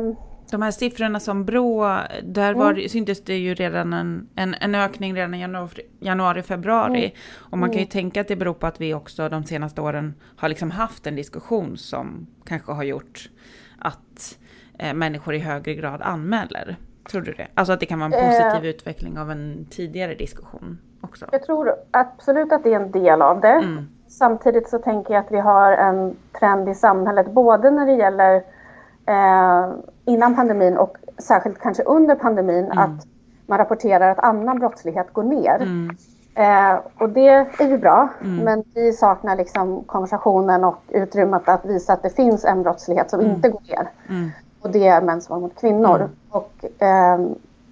de 0.51 0.61
här 0.61 0.71
siffrorna 0.71 1.19
som 1.19 1.45
Brå, 1.45 1.99
där 2.23 2.53
var, 2.53 2.71
mm. 2.71 2.89
syntes 2.89 3.23
det 3.23 3.37
ju 3.37 3.53
redan 3.53 3.93
en, 3.93 4.29
en, 4.35 4.55
en 4.59 4.75
ökning 4.75 5.15
redan 5.15 5.33
i 5.33 5.41
januari, 5.41 5.81
januari 5.99 6.43
februari. 6.43 7.05
Mm. 7.05 7.11
Och 7.51 7.57
man 7.57 7.69
kan 7.69 7.77
ju 7.77 7.83
mm. 7.83 7.89
tänka 7.89 8.21
att 8.21 8.27
det 8.27 8.35
beror 8.35 8.53
på 8.53 8.67
att 8.67 8.81
vi 8.81 8.93
också 8.93 9.29
de 9.29 9.43
senaste 9.43 9.81
åren 9.81 10.13
har 10.37 10.49
liksom 10.49 10.71
haft 10.71 11.07
en 11.07 11.15
diskussion 11.15 11.77
som 11.77 12.27
kanske 12.45 12.71
har 12.71 12.83
gjort 12.83 13.29
att 13.79 14.37
eh, 14.79 14.93
människor 14.93 15.33
i 15.35 15.39
högre 15.39 15.73
grad 15.73 16.01
anmäler. 16.01 16.77
Tror 17.09 17.21
du 17.21 17.31
det? 17.31 17.47
Alltså 17.53 17.73
att 17.73 17.79
det 17.79 17.85
kan 17.85 17.99
vara 17.99 18.15
en 18.15 18.29
positiv 18.29 18.63
eh, 18.63 18.69
utveckling 18.69 19.19
av 19.19 19.31
en 19.31 19.65
tidigare 19.69 20.15
diskussion 20.15 20.77
också? 21.01 21.25
Jag 21.31 21.43
tror 21.43 21.75
absolut 21.91 22.51
att 22.51 22.63
det 22.63 22.73
är 22.73 22.79
en 22.79 22.91
del 22.91 23.21
av 23.21 23.41
det. 23.41 23.47
Mm. 23.47 23.87
Samtidigt 24.07 24.69
så 24.69 24.79
tänker 24.79 25.13
jag 25.13 25.25
att 25.25 25.31
vi 25.31 25.39
har 25.39 25.71
en 25.71 26.15
trend 26.39 26.69
i 26.69 26.75
samhället 26.75 27.31
både 27.31 27.71
när 27.71 27.85
det 27.85 27.93
gäller 27.93 28.35
eh, 29.05 29.73
innan 30.05 30.35
pandemin 30.35 30.77
och 30.77 30.97
särskilt 31.17 31.59
kanske 31.59 31.83
under 31.83 32.15
pandemin 32.15 32.65
mm. 32.65 32.77
att 32.77 33.07
man 33.45 33.57
rapporterar 33.57 34.11
att 34.11 34.19
annan 34.19 34.59
brottslighet 34.59 35.13
går 35.13 35.23
ner. 35.23 35.55
Mm. 35.55 35.95
Eh, 36.35 36.79
och 36.97 37.09
det 37.09 37.27
är 37.59 37.67
ju 37.67 37.77
bra, 37.77 38.09
mm. 38.21 38.45
men 38.45 38.63
vi 38.75 38.93
saknar 38.93 39.35
liksom 39.35 39.83
konversationen 39.83 40.63
och 40.63 40.83
utrymmet 40.89 41.49
att 41.49 41.65
visa 41.65 41.93
att 41.93 42.03
det 42.03 42.09
finns 42.09 42.45
en 42.45 42.63
brottslighet 42.63 43.09
som 43.09 43.19
mm. 43.19 43.31
inte 43.31 43.49
går 43.49 43.61
ner. 43.61 43.89
Mm. 44.09 44.29
Och 44.61 44.69
det 44.69 44.87
är 44.87 45.01
mäns 45.01 45.29
våld 45.29 45.41
mot 45.41 45.59
kvinnor. 45.59 45.95
Mm. 45.95 46.09
Och 46.29 46.65
eh, 46.81 47.19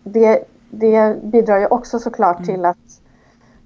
det, 0.04 0.44
det 0.70 1.24
bidrar 1.24 1.60
ju 1.60 1.68
också 1.68 2.00
såklart 2.00 2.38
mm. 2.38 2.46
till 2.46 2.66
att 2.66 3.02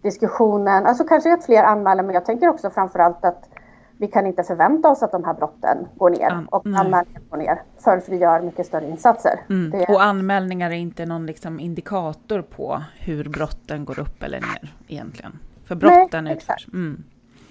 diskussionen, 0.01 0.86
alltså 0.86 1.03
kanske 1.03 1.34
att 1.34 1.46
fler 1.46 1.63
anmäler, 1.63 2.03
men 2.03 2.13
jag 2.13 2.25
tänker 2.25 2.50
också 2.50 2.70
framförallt 2.70 3.25
att 3.25 3.50
vi 3.98 4.08
kan 4.08 4.27
inte 4.27 4.44
förvänta 4.44 4.89
oss 4.89 5.03
att 5.03 5.12
de 5.12 5.24
här 5.24 5.34
brotten 5.34 5.77
går 5.96 6.10
ner 6.10 6.32
An 6.32 6.46
och 6.46 6.65
anmälningar 6.65 7.22
går 7.30 7.38
ner 7.38 7.62
förrän 7.80 8.01
vi 8.10 8.18
gör 8.18 8.42
mycket 8.42 8.65
större 8.65 8.89
insatser. 8.89 9.39
Mm. 9.50 9.72
Det... 9.72 9.86
Och 9.94 10.03
anmälningar 10.03 10.72
är 10.72 10.75
inte 10.75 11.06
någon 11.06 11.25
liksom 11.25 11.60
indikator 11.60 12.42
på 12.42 12.84
hur 13.00 13.30
brotten 13.30 13.86
går 13.86 14.00
upp 14.00 14.24
eller 14.24 14.39
ner 14.39 14.74
egentligen? 14.88 15.39
För 15.65 15.75
brotten 15.75 16.24
Nej, 16.24 16.34
utförs. 16.34 16.68
Mm. 16.74 17.03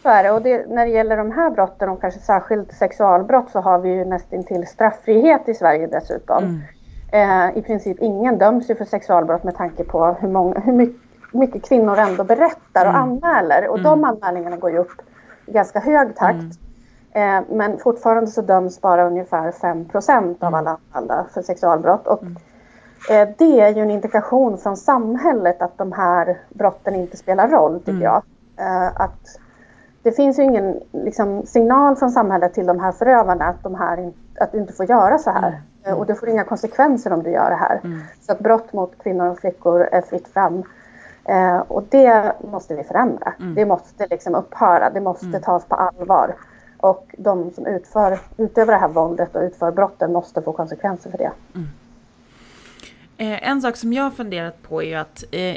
Så 0.02 0.08
är 0.08 0.22
det. 0.22 0.30
Och 0.30 0.42
det, 0.42 0.66
när 0.68 0.86
det 0.86 0.92
gäller 0.92 1.16
de 1.16 1.30
här 1.30 1.50
brotten 1.50 1.88
och 1.88 2.00
kanske 2.00 2.20
särskilt 2.20 2.72
sexualbrott 2.72 3.50
så 3.50 3.60
har 3.60 3.78
vi 3.78 3.88
ju 3.88 4.04
nästintill 4.04 4.66
strafffrihet 4.66 5.48
i 5.48 5.54
Sverige 5.54 5.86
dessutom. 5.86 6.44
Mm. 6.44 7.50
Eh, 7.50 7.58
I 7.58 7.62
princip 7.62 7.96
ingen 8.00 8.38
döms 8.38 8.70
ju 8.70 8.74
för 8.74 8.84
sexualbrott 8.84 9.44
med 9.44 9.56
tanke 9.56 9.84
på 9.84 10.16
hur, 10.20 10.28
många, 10.28 10.60
hur 10.60 10.72
mycket, 10.72 11.00
mycket 11.32 11.68
kvinnor 11.68 11.98
ändå 11.98 12.24
berättar 12.24 12.86
och 12.86 12.94
mm. 12.94 13.02
anmäler. 13.02 13.68
Och 13.68 13.80
de 13.80 13.98
mm. 13.98 14.04
anmälningarna 14.04 14.56
går 14.56 14.70
ju 14.70 14.78
upp 14.78 15.02
i 15.46 15.52
ganska 15.52 15.80
hög 15.80 16.16
takt. 16.16 16.58
Mm. 17.12 17.38
Eh, 17.38 17.44
men 17.56 17.78
fortfarande 17.78 18.30
så 18.30 18.42
döms 18.42 18.80
bara 18.80 19.06
ungefär 19.06 19.50
5% 19.50 20.36
av 20.40 20.48
mm. 20.48 20.54
alla 20.54 20.78
anmälda 20.92 21.26
för 21.34 21.42
sexualbrott. 21.42 22.06
Och, 22.06 22.22
eh, 23.10 23.28
det 23.38 23.60
är 23.60 23.74
ju 23.74 23.82
en 23.82 23.90
indikation 23.90 24.58
från 24.58 24.76
samhället 24.76 25.62
att 25.62 25.78
de 25.78 25.92
här 25.92 26.38
brotten 26.48 26.94
inte 26.94 27.16
spelar 27.16 27.48
roll, 27.48 27.78
tycker 27.78 27.90
mm. 27.90 28.02
jag. 28.02 28.22
Eh, 28.56 29.00
att 29.00 29.38
det 30.02 30.12
finns 30.12 30.38
ju 30.38 30.42
ingen 30.42 30.80
liksom, 30.92 31.46
signal 31.46 31.96
från 31.96 32.10
samhället 32.10 32.54
till 32.54 32.66
de 32.66 32.80
här 32.80 32.92
förövarna 32.92 33.44
att, 33.44 33.62
de 33.62 33.74
här, 33.74 34.12
att 34.40 34.52
du 34.52 34.58
inte 34.58 34.72
får 34.72 34.86
göra 34.86 35.18
så 35.18 35.30
här. 35.30 35.62
Mm. 35.84 35.98
Och 35.98 36.06
det 36.06 36.14
får 36.14 36.28
inga 36.28 36.44
konsekvenser 36.44 37.12
om 37.12 37.22
du 37.22 37.30
gör 37.30 37.50
det 37.50 37.56
här. 37.56 37.80
Mm. 37.84 38.00
Så 38.20 38.32
att 38.32 38.38
brott 38.38 38.72
mot 38.72 38.98
kvinnor 39.02 39.26
och 39.26 39.38
flickor 39.38 39.80
är 39.80 40.02
fritt 40.02 40.28
fram. 40.28 40.62
Eh, 41.24 41.58
och 41.58 41.82
det 41.88 42.32
måste 42.50 42.74
vi 42.74 42.84
förändra. 42.84 43.34
Mm. 43.40 43.54
Det 43.54 43.66
måste 43.66 44.06
liksom 44.10 44.34
upphöra. 44.34 44.90
Det 44.90 45.00
måste 45.00 45.26
mm. 45.26 45.42
tas 45.42 45.64
på 45.64 45.74
allvar. 45.74 46.34
Och 46.76 47.14
de 47.18 47.50
som 47.50 47.66
utför, 47.66 48.18
utövar 48.36 48.72
det 48.72 48.80
här 48.80 48.88
våldet 48.88 49.36
och 49.36 49.42
utför 49.42 49.70
brotten 49.70 50.12
måste 50.12 50.42
få 50.42 50.52
konsekvenser 50.52 51.10
för 51.10 51.18
det. 51.18 51.30
Mm. 51.54 51.68
Eh, 53.16 53.48
en 53.48 53.62
sak 53.62 53.76
som 53.76 53.92
jag 53.92 54.02
har 54.02 54.10
funderat 54.10 54.62
på 54.62 54.82
är 54.82 54.86
ju 54.86 54.94
att 54.94 55.24
eh, 55.30 55.56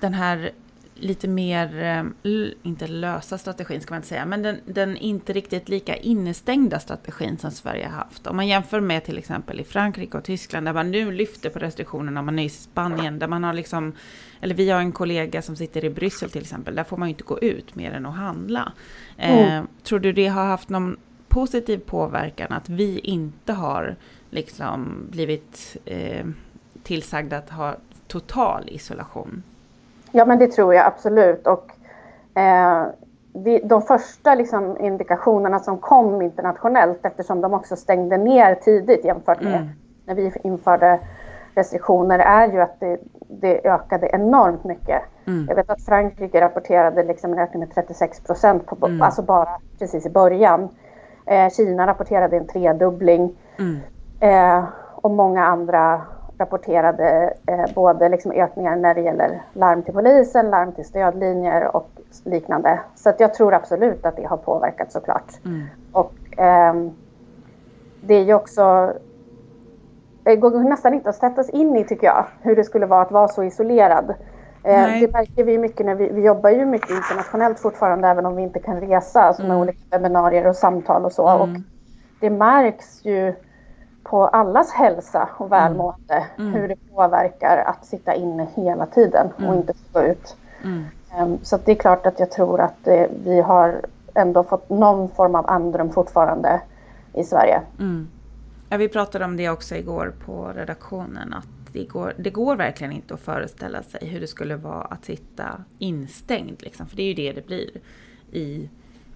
den 0.00 0.14
här 0.14 0.50
lite 0.98 1.28
mer, 1.28 1.82
eh, 1.82 2.32
inte 2.62 2.86
lösa 2.86 3.38
strategin 3.38 3.80
ska 3.80 3.94
man 3.94 3.98
inte 3.98 4.08
säga, 4.08 4.26
men 4.26 4.42
den, 4.42 4.60
den, 4.64 4.96
inte 4.96 5.32
riktigt 5.32 5.68
lika 5.68 5.96
innestängda 5.96 6.78
strategin 6.78 7.38
som 7.38 7.50
Sverige 7.50 7.86
har 7.86 7.96
haft. 7.96 8.26
Om 8.26 8.36
man 8.36 8.46
jämför 8.46 8.80
med 8.80 9.04
till 9.04 9.18
exempel 9.18 9.60
i 9.60 9.64
Frankrike 9.64 10.18
och 10.18 10.24
Tyskland 10.24 10.66
där 10.66 10.72
man 10.72 10.90
nu 10.90 11.12
lyfter 11.12 11.50
på 11.50 11.58
restriktionerna, 11.58 12.22
man 12.22 12.38
är 12.38 12.44
i 12.44 12.48
Spanien 12.48 13.18
där 13.18 13.28
man 13.28 13.44
har 13.44 13.52
liksom, 13.52 13.92
eller 14.40 14.54
vi 14.54 14.70
har 14.70 14.80
en 14.80 14.92
kollega 14.92 15.42
som 15.42 15.56
sitter 15.56 15.84
i 15.84 15.90
Bryssel 15.90 16.30
till 16.30 16.42
exempel, 16.42 16.74
där 16.74 16.84
får 16.84 16.96
man 16.96 17.08
ju 17.08 17.10
inte 17.12 17.24
gå 17.24 17.38
ut 17.40 17.74
mer 17.74 17.92
än 17.92 18.06
att 18.06 18.16
handla. 18.16 18.72
Mm. 19.16 19.62
Eh, 19.62 19.68
tror 19.82 19.98
du 19.98 20.12
det 20.12 20.26
har 20.26 20.44
haft 20.44 20.68
någon 20.68 20.96
positiv 21.28 21.78
påverkan 21.78 22.52
att 22.52 22.68
vi 22.68 22.98
inte 22.98 23.52
har 23.52 23.96
liksom 24.30 25.06
blivit 25.10 25.76
eh, 25.84 26.26
tillsagda 26.82 27.38
att 27.38 27.50
ha 27.50 27.76
total 28.06 28.68
isolation? 28.68 29.42
Ja, 30.12 30.24
men 30.24 30.38
det 30.38 30.46
tror 30.46 30.74
jag 30.74 30.86
absolut. 30.86 31.46
Och, 31.46 31.70
eh, 32.38 32.86
de, 33.62 33.82
första 33.82 34.34
liksom, 34.34 34.76
indikationerna 34.80 35.58
som 35.58 35.78
kom 35.78 36.22
internationellt, 36.22 37.06
eftersom 37.06 37.40
de 37.40 37.54
också 37.54 37.76
stängde 37.76 38.16
ner 38.16 38.54
tidigt 38.54 39.04
jämfört 39.04 39.40
med 39.40 39.54
mm. 39.54 39.68
när 40.06 40.14
vi 40.14 40.32
införde 40.44 41.00
restriktioner, 41.54 42.18
är 42.18 42.52
ju 42.52 42.60
att 42.60 42.80
det, 42.80 42.98
det 43.28 43.66
ökade 43.66 44.08
enormt 44.12 44.64
mycket. 44.64 45.02
Mm. 45.26 45.46
Jag 45.48 45.56
vet 45.56 45.70
att 45.70 45.84
Frankrike 45.84 46.40
rapporterade 46.40 47.02
liksom 47.02 47.32
en 47.32 47.38
ökning 47.38 47.60
med 47.60 47.74
36 47.74 48.20
procent, 48.20 48.68
mm. 48.82 49.02
alltså 49.02 49.22
bara 49.22 49.48
precis 49.78 50.06
i 50.06 50.10
början. 50.10 50.68
Eh, 51.26 51.50
Kina 51.50 51.86
rapporterade 51.86 52.36
en 52.36 52.46
tredubbling. 52.46 53.36
Mm. 53.58 53.78
Eh, 54.20 54.64
och 54.94 55.10
många 55.10 55.44
andra 55.44 56.02
rapporterade 56.38 57.34
eh, 57.46 57.74
både 57.74 58.08
liksom 58.08 58.32
ökningar 58.32 58.76
när 58.76 58.94
det 58.94 59.00
gäller 59.00 59.42
larm 59.52 59.82
till 59.82 59.94
polisen, 59.94 60.50
larm 60.50 60.72
till 60.72 60.84
stödlinjer 60.84 61.76
och 61.76 61.90
liknande. 62.24 62.80
Så 62.94 63.12
jag 63.18 63.34
tror 63.34 63.54
absolut 63.54 64.06
att 64.06 64.16
det 64.16 64.24
har 64.24 64.36
påverkat 64.36 64.92
såklart. 64.92 65.32
Mm. 65.44 65.66
Och 65.92 66.38
eh, 66.38 66.74
det 68.00 68.14
är 68.14 68.24
ju 68.24 68.34
också 68.34 68.92
det 70.22 70.36
går 70.36 70.50
nästan 70.50 70.94
inte 70.94 71.10
att 71.10 71.16
sätta 71.16 71.44
sig 71.44 71.54
in 71.54 71.76
i 71.76 71.84
tycker 71.84 72.06
jag, 72.06 72.26
hur 72.42 72.56
det 72.56 72.64
skulle 72.64 72.86
vara 72.86 73.02
att 73.02 73.12
vara 73.12 73.28
så 73.28 73.42
isolerad. 73.42 74.14
Eh, 74.62 75.00
det 75.00 75.12
märker 75.12 75.44
vi 75.44 75.58
mycket 75.58 75.86
när 75.86 75.94
vi, 75.94 76.08
vi 76.08 76.22
jobbar 76.22 76.50
ju 76.50 76.64
mycket 76.64 76.90
internationellt 76.90 77.60
fortfarande 77.60 78.08
även 78.08 78.26
om 78.26 78.36
vi 78.36 78.42
inte 78.42 78.58
kan 78.58 78.80
resa, 78.80 79.22
alltså 79.22 79.42
med 79.42 79.50
mm. 79.50 79.62
olika 79.62 79.78
webbinarier 79.90 80.46
och 80.46 80.56
samtal 80.56 81.04
och 81.04 81.12
så. 81.12 81.28
Mm. 81.28 81.40
Och 81.40 81.60
det 82.20 82.30
märks 82.30 83.04
ju 83.04 83.34
på 84.10 84.26
allas 84.26 84.72
hälsa 84.72 85.28
och 85.36 85.52
välmående. 85.52 86.26
Mm. 86.38 86.54
Hur 86.54 86.68
det 86.68 86.76
påverkar 86.94 87.64
att 87.66 87.86
sitta 87.86 88.14
inne 88.14 88.46
hela 88.54 88.86
tiden 88.86 89.26
och 89.36 89.42
mm. 89.42 89.54
inte 89.54 89.72
få 89.74 90.00
gå 90.00 90.06
ut. 90.06 90.36
Um, 91.20 91.38
så 91.42 91.58
det 91.64 91.72
är 91.72 91.76
klart 91.76 92.06
att 92.06 92.20
jag 92.20 92.30
tror 92.30 92.60
att 92.60 92.88
uh, 92.88 93.04
vi 93.24 93.40
har 93.40 93.80
ändå 94.14 94.44
fått 94.44 94.70
någon 94.70 95.08
form 95.08 95.34
av 95.34 95.50
andrum 95.50 95.92
fortfarande 95.92 96.60
i 97.12 97.24
Sverige. 97.24 97.60
Mm. 97.78 98.08
Ja, 98.68 98.76
vi 98.76 98.88
pratade 98.88 99.24
om 99.24 99.36
det 99.36 99.50
också 99.50 99.74
igår 99.74 100.14
på 100.26 100.52
redaktionen. 100.54 101.32
Att 101.32 101.48
det 101.72 101.84
går, 101.84 102.14
det 102.16 102.30
går 102.30 102.56
verkligen 102.56 102.92
inte 102.92 103.14
att 103.14 103.20
föreställa 103.20 103.82
sig 103.82 104.08
hur 104.08 104.20
det 104.20 104.26
skulle 104.26 104.56
vara 104.56 104.82
att 104.82 105.04
sitta 105.04 105.64
instängd. 105.78 106.62
Liksom. 106.62 106.86
För 106.86 106.96
det 106.96 107.02
är 107.02 107.06
ju 107.06 107.14
det 107.14 107.32
det 107.32 107.46
blir 107.46 107.70
i 108.32 108.70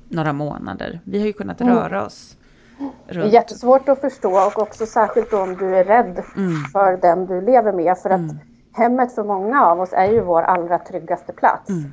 några 0.08 0.32
månader. 0.32 1.00
Vi 1.04 1.18
har 1.18 1.26
ju 1.26 1.32
kunnat 1.32 1.60
mm. 1.60 1.74
röra 1.74 2.06
oss 2.06 2.36
Runt. 2.80 2.94
Det 3.06 3.20
är 3.20 3.32
jättesvårt 3.32 3.88
att 3.88 4.00
förstå 4.00 4.30
och 4.30 4.62
också 4.62 4.86
särskilt 4.86 5.32
om 5.32 5.56
du 5.56 5.76
är 5.76 5.84
rädd 5.84 6.22
mm. 6.36 6.54
för 6.72 6.96
den 6.96 7.26
du 7.26 7.40
lever 7.40 7.72
med. 7.72 7.98
För 7.98 8.10
att 8.10 8.18
mm. 8.18 8.38
hemmet 8.72 9.14
för 9.14 9.24
många 9.24 9.66
av 9.66 9.80
oss 9.80 9.92
är 9.92 10.12
ju 10.12 10.20
vår 10.20 10.42
allra 10.42 10.78
tryggaste 10.78 11.32
plats. 11.32 11.70
Mm. 11.70 11.92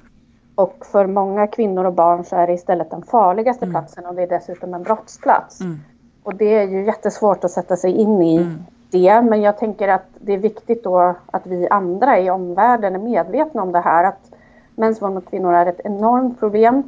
Och 0.55 0.85
för 0.91 1.07
många 1.07 1.47
kvinnor 1.47 1.85
och 1.85 1.93
barn 1.93 2.23
så 2.23 2.35
är 2.35 2.47
det 2.47 2.53
istället 2.53 2.91
den 2.91 3.03
farligaste 3.03 3.65
mm. 3.65 3.73
platsen 3.73 4.05
och 4.05 4.15
det 4.15 4.21
är 4.21 4.27
dessutom 4.27 4.73
en 4.73 4.83
brottsplats. 4.83 5.59
Och 6.23 6.35
det 6.35 6.55
är 6.55 6.63
ju 6.63 6.85
jättesvårt 6.85 7.43
att 7.43 7.51
sätta 7.51 7.75
sig 7.75 7.91
in 7.91 8.21
i 8.21 8.57
det. 8.91 9.21
Men 9.21 9.41
jag 9.41 9.57
tänker 9.57 9.87
att 9.87 10.05
det 10.19 10.33
är 10.33 10.37
viktigt 10.37 10.83
då 10.83 11.15
att 11.25 11.45
vi 11.45 11.67
andra 11.69 12.19
i 12.19 12.29
omvärlden 12.29 12.95
är 12.95 12.99
medvetna 12.99 13.61
om 13.61 13.71
det 13.71 13.79
här. 13.79 14.03
Att 14.03 14.31
mäns 14.75 15.01
våld 15.01 15.13
mot 15.13 15.29
kvinnor 15.29 15.53
är 15.53 15.65
ett 15.65 15.81
enormt 15.83 16.39
problem. 16.39 16.83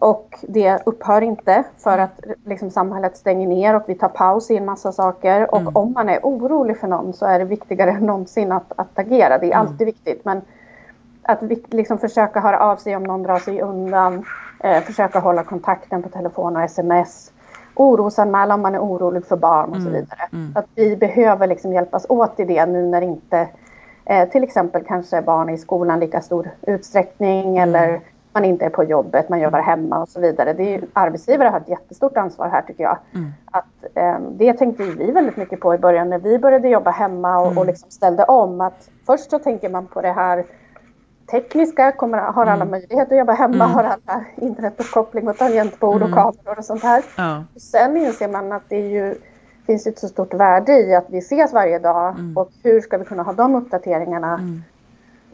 Och 0.00 0.38
det 0.42 0.82
upphör 0.86 1.22
inte 1.22 1.64
för 1.78 1.98
att 1.98 2.20
liksom, 2.44 2.70
samhället 2.70 3.16
stänger 3.16 3.46
ner 3.46 3.76
och 3.76 3.82
vi 3.86 3.94
tar 3.94 4.08
paus 4.08 4.50
i 4.50 4.56
en 4.56 4.64
massa 4.64 4.92
saker. 4.92 5.54
Och 5.54 5.60
mm. 5.60 5.76
om 5.76 5.92
man 5.92 6.08
är 6.08 6.20
orolig 6.22 6.78
för 6.78 6.88
någon 6.88 7.12
så 7.12 7.26
är 7.26 7.38
det 7.38 7.44
viktigare 7.44 7.90
än 7.96 8.06
någonsin 8.06 8.52
att, 8.52 8.72
att 8.76 8.98
agera. 8.98 9.38
Det 9.38 9.46
är 9.46 9.54
mm. 9.54 9.66
alltid 9.66 9.86
viktigt. 9.86 10.24
Men 10.24 10.42
att 11.22 11.38
liksom, 11.70 11.98
försöka 11.98 12.40
höra 12.40 12.60
av 12.60 12.76
sig 12.76 12.96
om 12.96 13.02
någon 13.02 13.22
drar 13.22 13.38
sig 13.38 13.62
undan. 13.62 14.24
Eh, 14.60 14.82
försöka 14.82 15.18
hålla 15.18 15.44
kontakten 15.44 16.02
på 16.02 16.08
telefon 16.08 16.56
och 16.56 16.62
sms. 16.62 17.32
Orosanmäla 17.74 18.54
om 18.54 18.62
man 18.62 18.74
är 18.74 18.80
orolig 18.80 19.26
för 19.26 19.36
barn 19.36 19.70
och 19.70 19.76
mm. 19.76 19.86
så 19.86 19.90
vidare. 19.90 20.28
Mm. 20.32 20.52
Att 20.54 20.66
vi 20.74 20.96
behöver 20.96 21.46
liksom 21.46 21.72
hjälpas 21.72 22.06
åt 22.08 22.40
i 22.40 22.44
det 22.44 22.66
nu 22.66 22.86
när 22.86 23.02
inte 23.02 23.48
eh, 24.04 24.28
till 24.28 24.44
exempel 24.44 24.84
kanske 24.84 25.22
barn 25.22 25.48
i 25.48 25.58
skolan 25.58 26.00
lika 26.00 26.20
stor 26.20 26.50
utsträckning 26.62 27.58
mm. 27.58 27.68
eller 27.68 28.00
man 28.32 28.44
inte 28.44 28.64
är 28.64 28.70
på 28.70 28.84
jobbet, 28.84 29.28
man 29.28 29.40
jobbar 29.40 29.60
hemma 29.60 29.98
och 29.98 30.08
så 30.08 30.20
vidare. 30.20 30.52
Det 30.52 30.74
är, 30.74 30.82
arbetsgivare 30.92 31.48
har 31.48 31.60
ett 31.60 31.68
jättestort 31.68 32.16
ansvar 32.16 32.48
här 32.48 32.62
tycker 32.62 32.84
jag. 32.84 32.98
Mm. 33.14 33.30
Att, 33.50 33.84
eh, 33.94 34.20
det 34.30 34.52
tänkte 34.52 34.82
vi 34.82 35.10
väldigt 35.10 35.36
mycket 35.36 35.60
på 35.60 35.74
i 35.74 35.78
början 35.78 36.10
när 36.10 36.18
vi 36.18 36.38
började 36.38 36.68
jobba 36.68 36.90
hemma 36.90 37.38
och, 37.38 37.46
mm. 37.46 37.58
och 37.58 37.66
liksom 37.66 37.90
ställde 37.90 38.24
om. 38.24 38.60
Att 38.60 38.90
först 39.06 39.30
så 39.30 39.38
tänker 39.38 39.68
man 39.68 39.86
på 39.86 40.00
det 40.00 40.12
här 40.12 40.44
tekniska, 41.30 41.92
kommer, 41.92 42.18
har 42.18 42.46
alla 42.46 42.54
mm. 42.54 42.70
möjlighet 42.70 43.12
att 43.12 43.18
jobba 43.18 43.32
hemma, 43.32 43.64
mm. 43.64 43.70
har 43.70 43.84
alla 43.84 44.24
internetuppkoppling 44.36 45.28
och 45.28 45.36
tangentbord 45.36 46.02
och 46.02 46.08
mm. 46.08 46.14
kameror 46.14 46.58
och 46.58 46.64
sånt 46.64 46.82
här. 46.82 47.04
Ja. 47.16 47.44
Och 47.54 47.60
sen 47.60 47.96
inser 47.96 48.28
man 48.28 48.52
att 48.52 48.62
det 48.68 48.76
är 48.76 48.88
ju, 48.88 49.14
finns 49.66 49.86
ett 49.86 49.98
så 49.98 50.08
stort 50.08 50.34
värde 50.34 50.72
i 50.72 50.94
att 50.94 51.06
vi 51.08 51.18
ses 51.18 51.52
varje 51.52 51.78
dag 51.78 52.18
mm. 52.18 52.36
och 52.36 52.50
hur 52.62 52.80
ska 52.80 52.98
vi 52.98 53.04
kunna 53.04 53.22
ha 53.22 53.32
de 53.32 53.54
uppdateringarna 53.54 54.34
mm. 54.34 54.62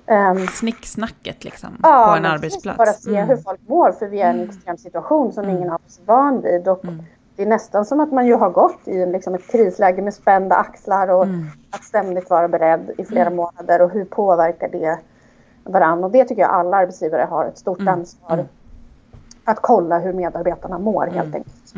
Um, 0.08 0.46
Snicksnacket 0.46 1.44
liksom, 1.44 1.70
ja, 1.82 2.06
på 2.08 2.16
en 2.16 2.24
arbetsplats. 2.24 2.78
bara 2.78 2.92
se 2.92 3.16
mm. 3.16 3.28
hur 3.28 3.36
folk 3.36 3.60
mår, 3.68 3.92
för 3.92 4.06
vi 4.06 4.20
är 4.20 4.26
i 4.26 4.30
en 4.30 4.36
mm. 4.36 4.48
extrem 4.48 4.76
situation 4.76 5.32
som 5.32 5.44
mm. 5.44 5.56
ingen 5.56 5.70
av 5.70 5.80
oss 5.86 5.98
är 5.98 6.06
van 6.06 6.42
vid. 6.42 6.68
Och 6.68 6.84
mm. 6.84 7.02
Det 7.36 7.42
är 7.42 7.46
nästan 7.46 7.84
som 7.84 8.00
att 8.00 8.12
man 8.12 8.26
ju 8.26 8.34
har 8.34 8.50
gått 8.50 8.88
i 8.88 9.06
liksom 9.06 9.34
ett 9.34 9.52
krisläge 9.52 10.02
med 10.02 10.14
spända 10.14 10.56
axlar 10.56 11.08
och 11.08 11.24
mm. 11.24 11.46
att 11.70 11.84
ständigt 11.84 12.30
vara 12.30 12.48
beredd 12.48 12.90
i 12.98 13.04
flera 13.04 13.26
mm. 13.26 13.36
månader. 13.36 13.82
Och 13.82 13.90
hur 13.90 14.04
påverkar 14.04 14.68
det 14.68 14.98
varandra? 15.64 16.06
Och 16.06 16.12
det 16.12 16.24
tycker 16.24 16.42
jag 16.42 16.50
alla 16.50 16.76
arbetsgivare 16.76 17.26
har 17.30 17.44
ett 17.44 17.58
stort 17.58 17.88
ansvar 17.88 18.46
att 19.44 19.58
kolla 19.62 19.98
hur 19.98 20.12
medarbetarna 20.12 20.78
mår 20.78 21.06
helt 21.06 21.34
enkelt. 21.34 21.74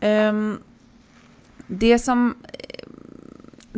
Um, 0.00 0.62
det 1.66 1.98
som 1.98 2.34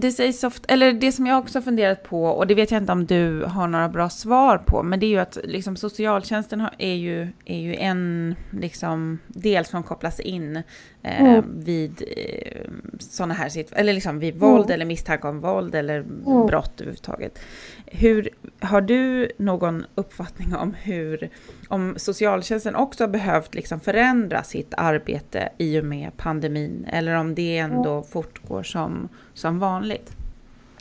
det 0.00 0.12
sägs 0.12 0.44
ofta, 0.44 0.72
eller 0.72 0.92
det 0.92 1.12
som 1.12 1.26
jag 1.26 1.38
också 1.38 1.62
funderat 1.62 2.02
på, 2.02 2.24
och 2.24 2.46
det 2.46 2.54
vet 2.54 2.70
jag 2.70 2.82
inte 2.82 2.92
om 2.92 3.06
du 3.06 3.44
har 3.44 3.68
några 3.68 3.88
bra 3.88 4.10
svar 4.10 4.58
på, 4.58 4.82
men 4.82 5.00
det 5.00 5.06
är 5.06 5.10
ju 5.10 5.18
att 5.18 5.38
liksom, 5.44 5.76
socialtjänsten 5.76 6.66
är 6.78 6.94
ju, 6.94 7.28
är 7.44 7.58
ju 7.58 7.74
en 7.74 8.34
liksom, 8.50 9.18
del 9.28 9.64
som 9.64 9.82
kopplas 9.82 10.20
in 10.20 10.56
eh, 11.02 11.22
mm. 11.22 11.44
vid 11.64 12.02
eh, 12.16 12.70
sådana 12.98 13.34
här 13.34 13.48
situationer, 13.48 13.80
eller 13.80 13.92
liksom 13.92 14.18
vid 14.18 14.36
våld 14.36 14.64
mm. 14.64 14.74
eller 14.74 14.84
misstanke 14.84 15.28
om 15.28 15.40
våld 15.40 15.74
eller 15.74 15.98
mm. 15.98 16.46
brott 16.46 16.80
överhuvudtaget. 16.80 17.38
Hur, 17.86 18.28
har 18.60 18.80
du 18.80 19.30
någon 19.36 19.84
uppfattning 19.94 20.54
om 20.54 20.74
hur, 20.74 21.30
om 21.68 21.94
socialtjänsten 21.96 22.74
också 22.74 23.06
behövt 23.06 23.54
liksom 23.54 23.80
förändra 23.80 24.42
sitt 24.42 24.74
arbete 24.76 25.48
i 25.58 25.80
och 25.80 25.84
med 25.84 26.16
pandemin, 26.16 26.86
eller 26.92 27.14
om 27.14 27.34
det 27.34 27.58
ändå 27.58 27.92
mm. 27.92 28.04
fortgår 28.04 28.62
som, 28.62 29.08
som 29.40 29.58
vanligt? 29.58 30.10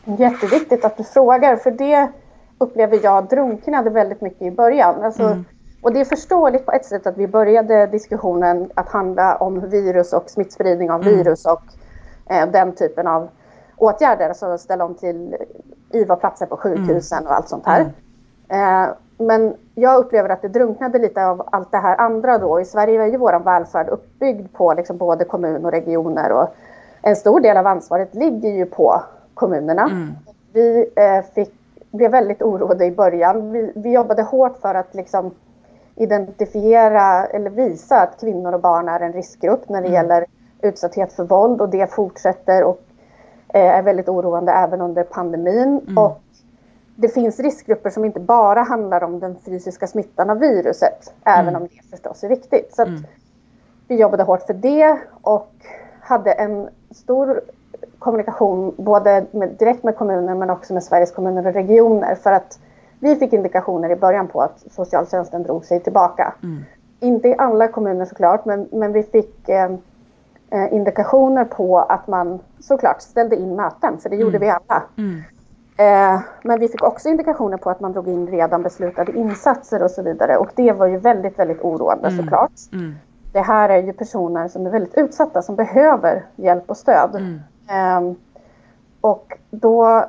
Jätteviktigt 0.05 0.85
att 0.85 0.97
du 0.97 1.03
frågar, 1.03 1.55
för 1.55 1.71
det 1.71 2.07
upplever 2.57 2.99
jag 3.03 3.27
drunknade 3.27 3.89
väldigt 3.89 4.21
mycket 4.21 4.41
i 4.41 4.51
början. 4.51 5.03
Alltså, 5.03 5.23
mm. 5.23 5.45
Och 5.81 5.93
det 5.93 5.99
är 5.99 6.05
förståeligt 6.05 6.65
på 6.65 6.71
ett 6.71 6.85
sätt 6.85 7.07
att 7.07 7.17
vi 7.17 7.27
började 7.27 7.87
diskussionen 7.87 8.71
att 8.73 8.89
handla 8.89 9.35
om 9.35 9.69
virus 9.69 10.13
och 10.13 10.29
smittspridning 10.29 10.91
av 10.91 11.01
mm. 11.01 11.17
virus 11.17 11.45
och 11.45 11.61
eh, 12.29 12.51
den 12.51 12.71
typen 12.71 13.07
av 13.07 13.29
åtgärder, 13.77 14.29
alltså 14.29 14.57
ställa 14.57 14.85
om 14.85 14.95
till 14.95 15.35
IVA-platser 15.91 16.45
på 16.45 16.57
sjukhusen 16.57 17.17
mm. 17.17 17.29
och 17.29 17.35
allt 17.35 17.49
sånt 17.49 17.65
här. 17.65 17.91
Mm. 18.49 18.83
Eh, 18.83 18.89
men 19.17 19.53
jag 19.75 19.97
upplever 19.97 20.29
att 20.29 20.41
det 20.41 20.47
drunknade 20.47 20.99
lite 20.99 21.25
av 21.25 21.49
allt 21.51 21.71
det 21.71 21.77
här 21.77 21.97
andra 21.97 22.37
då. 22.37 22.61
I 22.61 22.65
Sverige 22.65 23.03
är 23.03 23.07
ju 23.07 23.17
vår 23.17 23.39
välfärd 23.39 23.89
uppbyggd 23.89 24.53
på 24.53 24.73
liksom 24.73 24.97
både 24.97 25.25
kommun 25.25 25.65
och 25.65 25.71
regioner 25.71 26.31
och 26.31 26.55
en 27.01 27.15
stor 27.15 27.39
del 27.39 27.57
av 27.57 27.67
ansvaret 27.67 28.15
ligger 28.15 28.49
ju 28.49 28.65
på 28.65 29.03
kommunerna. 29.33 29.83
Mm. 29.83 30.11
Vi 30.53 30.91
eh, 30.95 31.25
fick, 31.35 31.53
blev 31.91 32.11
väldigt 32.11 32.41
oroade 32.41 32.85
i 32.85 32.91
början. 32.91 33.51
Vi, 33.51 33.71
vi 33.75 33.91
jobbade 33.91 34.23
hårt 34.23 34.57
för 34.61 34.75
att 34.75 34.95
liksom 34.95 35.31
identifiera 35.95 37.25
eller 37.25 37.49
visa 37.49 38.01
att 38.01 38.19
kvinnor 38.19 38.53
och 38.53 38.61
barn 38.61 38.89
är 38.89 38.99
en 38.99 39.13
riskgrupp 39.13 39.69
när 39.69 39.81
det 39.81 39.87
mm. 39.87 39.93
gäller 39.93 40.25
utsatthet 40.61 41.13
för 41.13 41.23
våld 41.23 41.61
och 41.61 41.69
det 41.69 41.93
fortsätter 41.93 42.63
och 42.63 42.81
eh, 43.47 43.77
är 43.77 43.81
väldigt 43.81 44.09
oroande 44.09 44.51
även 44.51 44.81
under 44.81 45.03
pandemin. 45.03 45.81
Mm. 45.87 45.97
Och 45.97 46.21
det 46.95 47.09
finns 47.09 47.39
riskgrupper 47.39 47.89
som 47.89 48.05
inte 48.05 48.19
bara 48.19 48.61
handlar 48.61 49.03
om 49.03 49.19
den 49.19 49.35
fysiska 49.45 49.87
smittan 49.87 50.29
av 50.29 50.39
viruset, 50.39 51.13
mm. 51.23 51.39
även 51.39 51.55
om 51.55 51.61
det 51.61 51.89
förstås 51.89 52.23
är 52.23 52.29
viktigt. 52.29 52.75
Så 52.75 52.81
mm. 52.81 53.03
vi 53.87 53.95
jobbade 53.95 54.23
hårt 54.23 54.41
för 54.41 54.53
det 54.53 54.99
och 55.21 55.53
hade 56.09 56.31
en 56.31 56.69
stor 56.91 57.41
kommunikation 57.99 58.73
både 58.77 59.25
med, 59.31 59.49
direkt 59.49 59.83
med 59.83 59.95
kommuner 59.95 60.35
men 60.35 60.49
också 60.49 60.73
med 60.73 60.83
Sveriges 60.83 61.11
kommuner 61.11 61.47
och 61.47 61.53
regioner 61.53 62.15
för 62.15 62.31
att 62.31 62.59
vi 62.99 63.15
fick 63.15 63.33
indikationer 63.33 63.89
i 63.89 63.95
början 63.95 64.27
på 64.27 64.41
att 64.41 64.63
socialtjänsten 64.71 65.43
drog 65.43 65.65
sig 65.65 65.79
tillbaka. 65.79 66.33
Mm. 66.43 66.63
Inte 66.99 67.27
i 67.27 67.35
alla 67.37 67.67
kommuner 67.67 68.05
såklart 68.05 68.45
men, 68.45 68.67
men 68.71 68.93
vi 68.93 69.03
fick 69.03 69.49
eh, 69.49 69.71
eh 70.51 70.73
indikationer 70.73 71.45
på 71.45 71.79
att 71.79 72.07
man 72.07 72.39
såklart 72.59 73.01
ställde 73.01 73.35
in 73.35 73.55
möten 73.55 73.97
för 73.97 74.09
det 74.09 74.15
gjorde 74.15 74.37
mm. 74.37 74.41
vi 74.41 74.49
alla. 74.49 74.83
Mm. 74.97 75.21
Eh, 75.77 76.21
men 76.43 76.59
vi 76.59 76.67
fick 76.67 76.83
också 76.83 77.09
indikationer 77.09 77.57
på 77.57 77.69
att 77.69 77.79
man 77.79 77.91
drog 77.91 78.07
in 78.07 78.27
redan 78.27 78.63
beslutade 78.63 79.11
insatser 79.11 79.83
och 79.83 79.91
så 79.91 80.01
vidare 80.03 80.37
och 80.37 80.49
det 80.55 80.71
var 80.71 80.87
ju 80.87 80.97
väldigt, 80.97 81.39
väldigt 81.39 81.61
oroande 81.61 82.07
mm. 82.07 82.17
såklart. 82.17 82.51
Mm. 83.29 83.45
Det 83.45 83.51
här 83.51 83.69
är 83.69 83.83
ju 83.83 83.93
personer 83.93 84.47
som 84.47 84.65
är 84.65 84.69
väldigt 84.69 84.97
utsatta 84.97 85.41
som 85.41 85.55
behöver 85.55 86.25
hjälp 86.35 86.69
och 86.69 86.77
stöd. 86.77 87.15
Mm. 87.15 87.39
Eh, 87.69 88.15
och 89.01 89.37
då 89.51 90.05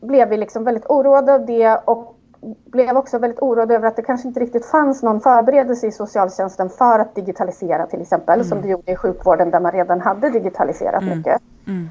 blev 0.00 0.28
vi 0.28 0.36
liksom 0.36 0.64
väldigt 0.64 0.86
oroade 0.86 1.34
av 1.34 1.46
det 1.46 1.80
och 1.84 2.16
blev 2.64 2.96
också 2.96 3.18
väldigt 3.18 3.42
oroade 3.42 3.74
över 3.74 3.88
att 3.88 3.96
det 3.96 4.02
kanske 4.02 4.28
inte 4.28 4.40
riktigt 4.40 4.66
fanns 4.66 5.02
någon 5.02 5.20
förberedelse 5.20 5.86
i 5.86 5.92
socialtjänsten 5.92 6.70
för 6.70 6.98
att 6.98 7.14
digitalisera 7.14 7.86
till 7.86 8.00
exempel, 8.00 8.34
mm. 8.34 8.46
som 8.46 8.62
det 8.62 8.68
gjorde 8.68 8.92
i 8.92 8.96
sjukvården 8.96 9.50
där 9.50 9.60
man 9.60 9.72
redan 9.72 10.00
hade 10.00 10.30
digitaliserat 10.30 11.02
mm. 11.02 11.18
mycket. 11.18 11.42
Mm. 11.66 11.88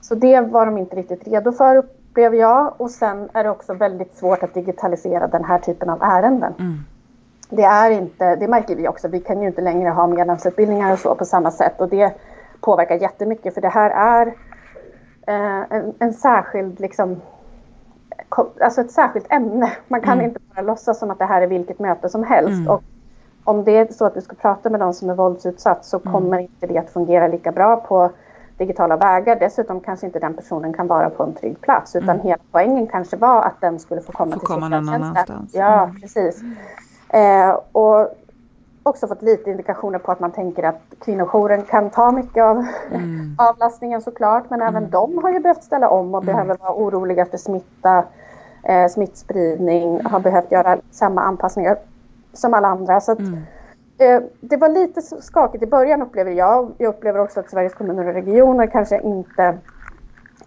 Så 0.00 0.14
det 0.14 0.40
var 0.40 0.66
de 0.66 0.78
inte 0.78 0.96
riktigt 0.96 1.28
redo 1.28 1.52
för 1.52 1.76
upplever 1.76 2.36
jag 2.36 2.74
och 2.76 2.90
sen 2.90 3.28
är 3.32 3.44
det 3.44 3.50
också 3.50 3.74
väldigt 3.74 4.16
svårt 4.16 4.42
att 4.42 4.54
digitalisera 4.54 5.26
den 5.26 5.44
här 5.44 5.58
typen 5.58 5.90
av 5.90 6.02
ärenden. 6.02 6.54
Det 7.50 7.62
är 7.62 7.90
inte, 7.90 8.36
det 8.36 8.48
märker 8.48 8.76
vi 8.76 8.88
också, 8.88 9.08
vi 9.08 9.20
kan 9.20 9.42
ju 9.42 9.48
inte 9.48 9.60
längre 9.60 9.90
ha 9.90 10.06
medlemsutbildningar 10.06 10.92
och 10.92 10.98
så 10.98 11.14
på 11.14 11.24
samma 11.24 11.50
sätt 11.50 11.80
och 11.80 11.88
det 11.88 12.14
påverkar 12.60 12.94
jättemycket 12.94 13.54
för 13.54 13.60
det 13.60 13.68
här 13.68 13.90
är 13.90 14.26
eh, 15.26 15.76
en, 15.78 15.94
en 15.98 16.12
särskild 16.12 16.80
liksom 16.80 17.20
alltså 18.60 18.80
ett 18.80 18.90
särskilt 18.90 19.32
ämne. 19.32 19.72
Man 19.88 20.00
kan 20.00 20.12
mm. 20.12 20.26
inte 20.26 20.40
bara 20.54 20.62
låtsas 20.62 20.98
som 20.98 21.10
att 21.10 21.18
det 21.18 21.24
här 21.24 21.42
är 21.42 21.46
vilket 21.46 21.78
möte 21.78 22.08
som 22.08 22.24
helst. 22.24 22.58
Mm. 22.60 22.68
Och 22.68 22.82
om 23.44 23.64
det 23.64 23.76
är 23.76 23.92
så 23.92 24.04
att 24.04 24.14
du 24.14 24.20
ska 24.20 24.36
prata 24.36 24.70
med 24.70 24.80
någon 24.80 24.94
som 24.94 25.10
är 25.10 25.14
våldsutsatt 25.14 25.84
så 25.84 26.00
mm. 26.00 26.12
kommer 26.12 26.38
inte 26.38 26.66
det 26.66 26.78
att 26.78 26.90
fungera 26.90 27.28
lika 27.28 27.52
bra 27.52 27.76
på 27.76 28.10
digitala 28.58 28.96
vägar. 28.96 29.36
Dessutom 29.40 29.80
kanske 29.80 30.06
inte 30.06 30.18
den 30.18 30.34
personen 30.34 30.72
kan 30.72 30.86
vara 30.86 31.10
på 31.10 31.22
en 31.22 31.34
trygg 31.34 31.60
plats 31.60 31.96
utan 31.96 32.10
mm. 32.10 32.20
hela 32.20 32.42
poängen 32.52 32.86
kanske 32.86 33.16
var 33.16 33.42
att 33.42 33.60
den 33.60 33.78
skulle 33.78 34.00
få 34.00 34.12
komma 34.12 34.32
få 34.32 34.38
till 34.38 34.48
komma 34.48 34.68
någon 34.68 34.88
annanstans. 34.88 35.54
Ja, 35.54 35.82
mm. 35.82 36.00
precis. 36.00 36.42
Eh, 37.12 37.58
och 37.72 38.08
också 38.82 39.06
fått 39.06 39.22
lite 39.22 39.50
indikationer 39.50 39.98
på 39.98 40.12
att 40.12 40.20
man 40.20 40.32
tänker 40.32 40.62
att 40.62 40.80
kvinnojouren 40.98 41.62
kan 41.62 41.90
ta 41.90 42.12
mycket 42.12 42.44
av 42.44 42.66
mm. 42.92 43.34
avlastningen 43.38 44.02
såklart. 44.02 44.50
Men 44.50 44.62
även 44.62 44.76
mm. 44.76 44.90
de 44.90 45.18
har 45.18 45.30
ju 45.30 45.40
behövt 45.40 45.64
ställa 45.64 45.88
om 45.88 46.14
och 46.14 46.22
mm. 46.22 46.34
behöver 46.34 46.56
vara 46.56 46.74
oroliga 46.74 47.26
för 47.26 47.38
smitta, 47.38 48.04
eh, 48.62 48.88
smittspridning, 48.88 50.04
har 50.04 50.20
behövt 50.20 50.52
göra 50.52 50.78
samma 50.90 51.22
anpassningar 51.22 51.76
som 52.32 52.54
alla 52.54 52.68
andra. 52.68 53.00
Så 53.00 53.12
att, 53.12 53.18
mm. 53.18 53.42
eh, 53.98 54.22
det 54.40 54.56
var 54.56 54.68
lite 54.68 55.02
skakigt 55.02 55.64
i 55.64 55.66
början 55.66 56.02
upplever 56.02 56.30
jag. 56.30 56.70
Jag 56.78 56.88
upplever 56.88 57.20
också 57.20 57.40
att 57.40 57.50
Sveriges 57.50 57.74
kommuner 57.74 58.08
och 58.08 58.14
regioner 58.14 58.66
kanske 58.66 59.00
inte 59.00 59.58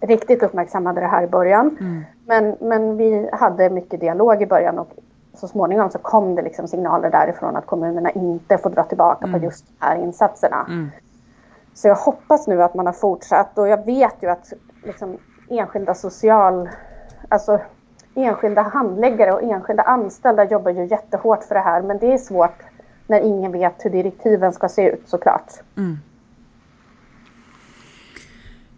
riktigt 0.00 0.42
uppmärksammade 0.42 1.00
det 1.00 1.06
här 1.06 1.22
i 1.22 1.26
början. 1.26 1.76
Mm. 1.80 2.04
Men, 2.26 2.56
men 2.60 2.96
vi 2.96 3.28
hade 3.32 3.70
mycket 3.70 4.00
dialog 4.00 4.42
i 4.42 4.46
början 4.46 4.78
och 4.78 4.88
så 5.34 5.48
småningom 5.48 5.90
så 5.90 5.98
kom 5.98 6.34
det 6.34 6.42
liksom 6.42 6.68
signaler 6.68 7.10
därifrån 7.10 7.56
att 7.56 7.66
kommunerna 7.66 8.10
inte 8.10 8.58
får 8.58 8.70
dra 8.70 8.82
tillbaka 8.82 9.26
mm. 9.26 9.40
på 9.40 9.46
just 9.46 9.66
de 9.66 9.86
här 9.86 9.96
insatserna. 9.96 10.66
Mm. 10.68 10.90
Så 11.74 11.88
jag 11.88 11.94
hoppas 11.94 12.46
nu 12.46 12.62
att 12.62 12.74
man 12.74 12.86
har 12.86 12.92
fortsatt 12.92 13.58
och 13.58 13.68
jag 13.68 13.86
vet 13.86 14.14
ju 14.20 14.30
att 14.30 14.52
liksom 14.82 15.18
enskilda 15.48 15.94
social, 15.94 16.68
alltså 17.28 17.60
enskilda 18.14 18.62
handläggare 18.62 19.32
och 19.32 19.42
enskilda 19.42 19.82
anställda 19.82 20.44
jobbar 20.44 20.70
ju 20.70 20.86
jättehårt 20.86 21.44
för 21.44 21.54
det 21.54 21.60
här 21.60 21.82
men 21.82 21.98
det 21.98 22.12
är 22.12 22.18
svårt 22.18 22.62
när 23.06 23.20
ingen 23.20 23.52
vet 23.52 23.84
hur 23.84 23.90
direktiven 23.90 24.52
ska 24.52 24.68
se 24.68 24.88
ut 24.88 25.08
såklart. 25.08 25.52
Mm. 25.76 25.98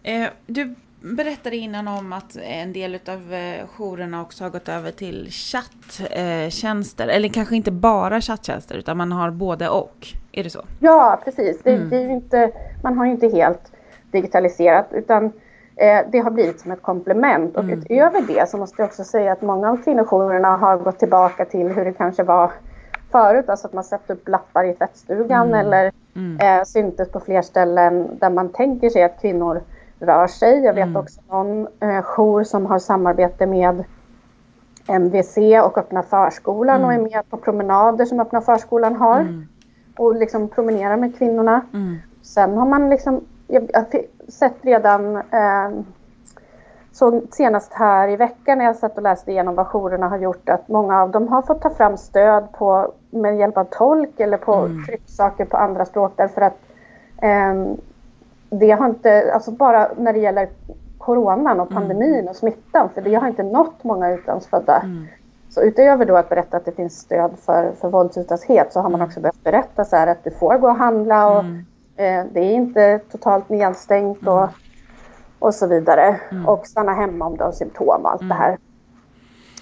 Eh, 0.02 0.30
du 0.46 0.74
berättade 1.00 1.56
innan 1.56 1.88
om 1.88 2.12
att 2.12 2.36
en 2.36 2.72
del 2.72 2.98
av 3.08 3.34
eh, 3.34 3.66
jourerna 3.66 4.22
också 4.22 4.44
har 4.44 4.50
gått 4.50 4.68
över 4.68 4.90
till 4.90 5.28
chatttjänster. 5.30 7.08
Eller 7.08 7.28
kanske 7.28 7.56
inte 7.56 7.70
bara 7.70 8.20
chatttjänster 8.20 8.74
utan 8.74 8.96
man 8.96 9.12
har 9.12 9.30
både 9.30 9.68
och. 9.68 10.06
Är 10.32 10.44
det 10.44 10.50
så? 10.50 10.62
Ja, 10.80 11.20
precis. 11.24 11.62
Det, 11.62 11.74
mm. 11.74 11.90
det 11.90 11.96
är 11.96 12.08
inte, 12.08 12.50
man 12.82 12.98
har 12.98 13.04
ju 13.04 13.10
inte 13.10 13.28
helt 13.28 13.72
digitaliserat 14.10 14.86
utan 14.92 15.24
eh, 15.76 16.00
det 16.12 16.18
har 16.18 16.30
blivit 16.30 16.60
som 16.60 16.70
ett 16.70 16.82
komplement. 16.82 17.56
Och 17.56 17.64
mm. 17.64 17.78
utöver 17.78 18.22
det 18.22 18.50
så 18.50 18.56
måste 18.56 18.82
jag 18.82 18.88
också 18.88 19.04
säga 19.04 19.32
att 19.32 19.42
många 19.42 19.70
av 19.70 19.82
kvinnojourerna 19.82 20.56
har 20.56 20.76
gått 20.76 20.98
tillbaka 20.98 21.44
till 21.44 21.68
hur 21.68 21.84
det 21.84 21.92
kanske 21.92 22.22
var 22.22 22.52
förut. 23.10 23.48
Alltså 23.48 23.66
att 23.66 23.72
man 23.72 23.84
satt 23.84 24.10
upp 24.10 24.28
lappar 24.28 24.64
i 24.64 24.74
tvättstugan 24.74 25.48
mm. 25.48 25.60
eller 25.60 25.92
mm. 26.16 26.40
eh, 26.40 26.64
syntes 26.64 27.10
på 27.10 27.20
fler 27.20 27.42
ställen 27.42 28.18
där 28.20 28.30
man 28.30 28.48
tänker 28.48 28.90
sig 28.90 29.02
att 29.02 29.20
kvinnor 29.20 29.62
rör 30.00 30.26
sig. 30.26 30.64
Jag 30.64 30.74
vet 30.74 30.86
mm. 30.86 30.96
också 30.96 31.20
någon 31.28 31.68
eh, 31.80 32.02
jour 32.02 32.44
som 32.44 32.66
har 32.66 32.78
samarbete 32.78 33.46
med 33.46 33.84
MVC 34.88 35.36
och 35.64 35.78
Öppna 35.78 36.02
förskolan 36.02 36.76
mm. 36.76 36.86
och 36.86 36.94
är 36.94 36.98
med 36.98 37.30
på 37.30 37.36
promenader 37.36 38.04
som 38.04 38.20
Öppna 38.20 38.40
förskolan 38.40 38.96
har. 38.96 39.20
Mm. 39.20 39.48
Och 39.96 40.14
liksom 40.14 40.48
promenerar 40.48 40.96
med 40.96 41.18
kvinnorna. 41.18 41.60
Mm. 41.72 41.96
Sen 42.22 42.56
har 42.56 42.66
man 42.66 42.90
liksom, 42.90 43.20
jag, 43.46 43.70
jag 43.72 43.84
sett 44.28 44.56
redan, 44.60 45.16
eh, 45.16 45.70
såg 46.92 47.22
senast 47.30 47.72
här 47.72 48.08
i 48.08 48.16
veckan 48.16 48.58
när 48.58 48.64
jag 48.64 48.76
satt 48.76 48.96
och 48.96 49.02
läste 49.02 49.30
igenom 49.30 49.54
vad 49.54 49.66
jourerna 49.66 50.08
har 50.08 50.18
gjort, 50.18 50.48
att 50.48 50.68
många 50.68 51.02
av 51.02 51.10
dem 51.10 51.28
har 51.28 51.42
fått 51.42 51.62
ta 51.62 51.70
fram 51.70 51.96
stöd 51.96 52.52
på, 52.52 52.92
med 53.10 53.36
hjälp 53.36 53.56
av 53.56 53.64
tolk 53.64 54.20
eller 54.20 54.36
på 54.36 54.54
mm. 54.54 54.84
trycksaker 54.84 55.44
på 55.44 55.56
andra 55.56 55.84
språk 55.84 56.12
därför 56.16 56.40
att 56.40 56.58
eh, 57.22 57.54
det 58.50 58.70
har 58.70 58.86
inte, 58.86 59.32
alltså 59.34 59.50
bara 59.50 59.88
när 59.96 60.12
det 60.12 60.18
gäller 60.18 60.48
coronan 60.98 61.60
och 61.60 61.70
mm. 61.70 61.82
pandemin 61.82 62.14
mm. 62.14 62.28
och 62.28 62.36
smittan, 62.36 62.88
för 62.94 63.00
det 63.00 63.14
har 63.14 63.28
inte 63.28 63.42
nått 63.42 63.84
många 63.84 64.10
utlandsfödda. 64.10 64.80
Mm. 64.80 65.06
Så 65.50 65.62
utöver 65.62 66.04
då 66.04 66.16
att 66.16 66.28
berätta 66.28 66.56
att 66.56 66.64
det 66.64 66.72
finns 66.72 66.98
stöd 66.98 67.30
för, 67.38 67.72
för 67.80 67.88
våldsutsatthet 67.88 68.72
så 68.72 68.80
har 68.80 68.90
man 68.90 69.00
mm. 69.00 69.08
också 69.08 69.20
behövt 69.20 69.44
berätta 69.44 69.84
så 69.84 69.96
här 69.96 70.06
att 70.06 70.24
du 70.24 70.30
får 70.30 70.58
gå 70.58 70.68
och 70.68 70.76
handla 70.76 71.30
och 71.30 71.40
mm. 71.40 71.64
eh, 71.96 72.24
det 72.32 72.40
är 72.40 72.52
inte 72.52 72.98
totalt 72.98 73.48
nedstängt 73.48 74.28
och 74.28 74.48
och 75.38 75.54
så 75.54 75.66
vidare. 75.66 76.20
Mm. 76.30 76.48
Och 76.48 76.66
stanna 76.66 76.94
hemma 76.94 77.26
om 77.26 77.36
du 77.36 77.44
har 77.44 77.52
symptom 77.52 78.04
och 78.04 78.10
allt 78.10 78.22
mm. 78.22 78.28
det 78.28 78.34
här. 78.34 78.58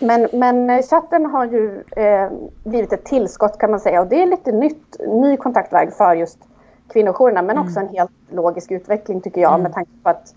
Men, 0.01 0.29
men 0.33 0.71
eh, 0.71 0.83
chatten 0.83 1.27
har 1.27 1.45
ju 1.45 1.83
eh, 1.97 2.31
blivit 2.65 2.93
ett 2.93 3.05
tillskott 3.05 3.59
kan 3.59 3.71
man 3.71 3.81
säga 3.81 4.01
och 4.01 4.07
det 4.07 4.23
är 4.23 4.27
lite 4.27 4.53
nytt, 4.53 4.97
ny 5.09 5.37
kontaktväg 5.37 5.93
för 5.93 6.15
just 6.15 6.39
kvinnojourerna 6.93 7.43
men 7.43 7.57
mm. 7.57 7.67
också 7.67 7.81
en 7.81 7.89
helt 7.89 8.11
logisk 8.31 8.71
utveckling 8.71 9.21
tycker 9.21 9.41
jag 9.41 9.53
mm. 9.53 9.63
med 9.63 9.73
tanke 9.73 9.91
på 10.03 10.09
att 10.09 10.35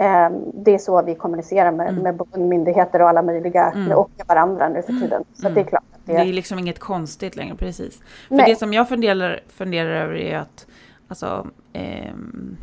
eh, 0.00 0.28
det 0.54 0.74
är 0.74 0.78
så 0.78 1.02
vi 1.02 1.14
kommunicerar 1.14 1.72
med, 1.72 1.88
mm. 1.88 2.02
med 2.32 2.40
myndigheter 2.40 3.02
och 3.02 3.08
alla 3.08 3.22
möjliga 3.22 3.70
mm. 3.70 3.92
och 3.92 4.10
varandra 4.26 4.68
nu 4.68 4.82
för 4.82 4.92
tiden. 4.92 5.24
Så 5.34 5.48
det 5.48 5.60
är 5.60 5.64
klart. 5.64 5.84
Att 5.92 6.06
det... 6.06 6.12
det 6.12 6.18
är 6.18 6.32
liksom 6.32 6.58
inget 6.58 6.78
konstigt 6.78 7.36
längre, 7.36 7.54
precis. 7.54 8.00
För 8.28 8.34
Nej. 8.34 8.46
det 8.46 8.56
som 8.56 8.72
jag 8.72 8.88
funderar, 8.88 9.40
funderar 9.48 9.90
över 9.90 10.14
är 10.14 10.38
att 10.38 10.66
Alltså, 11.10 11.46
eh, 11.72 12.14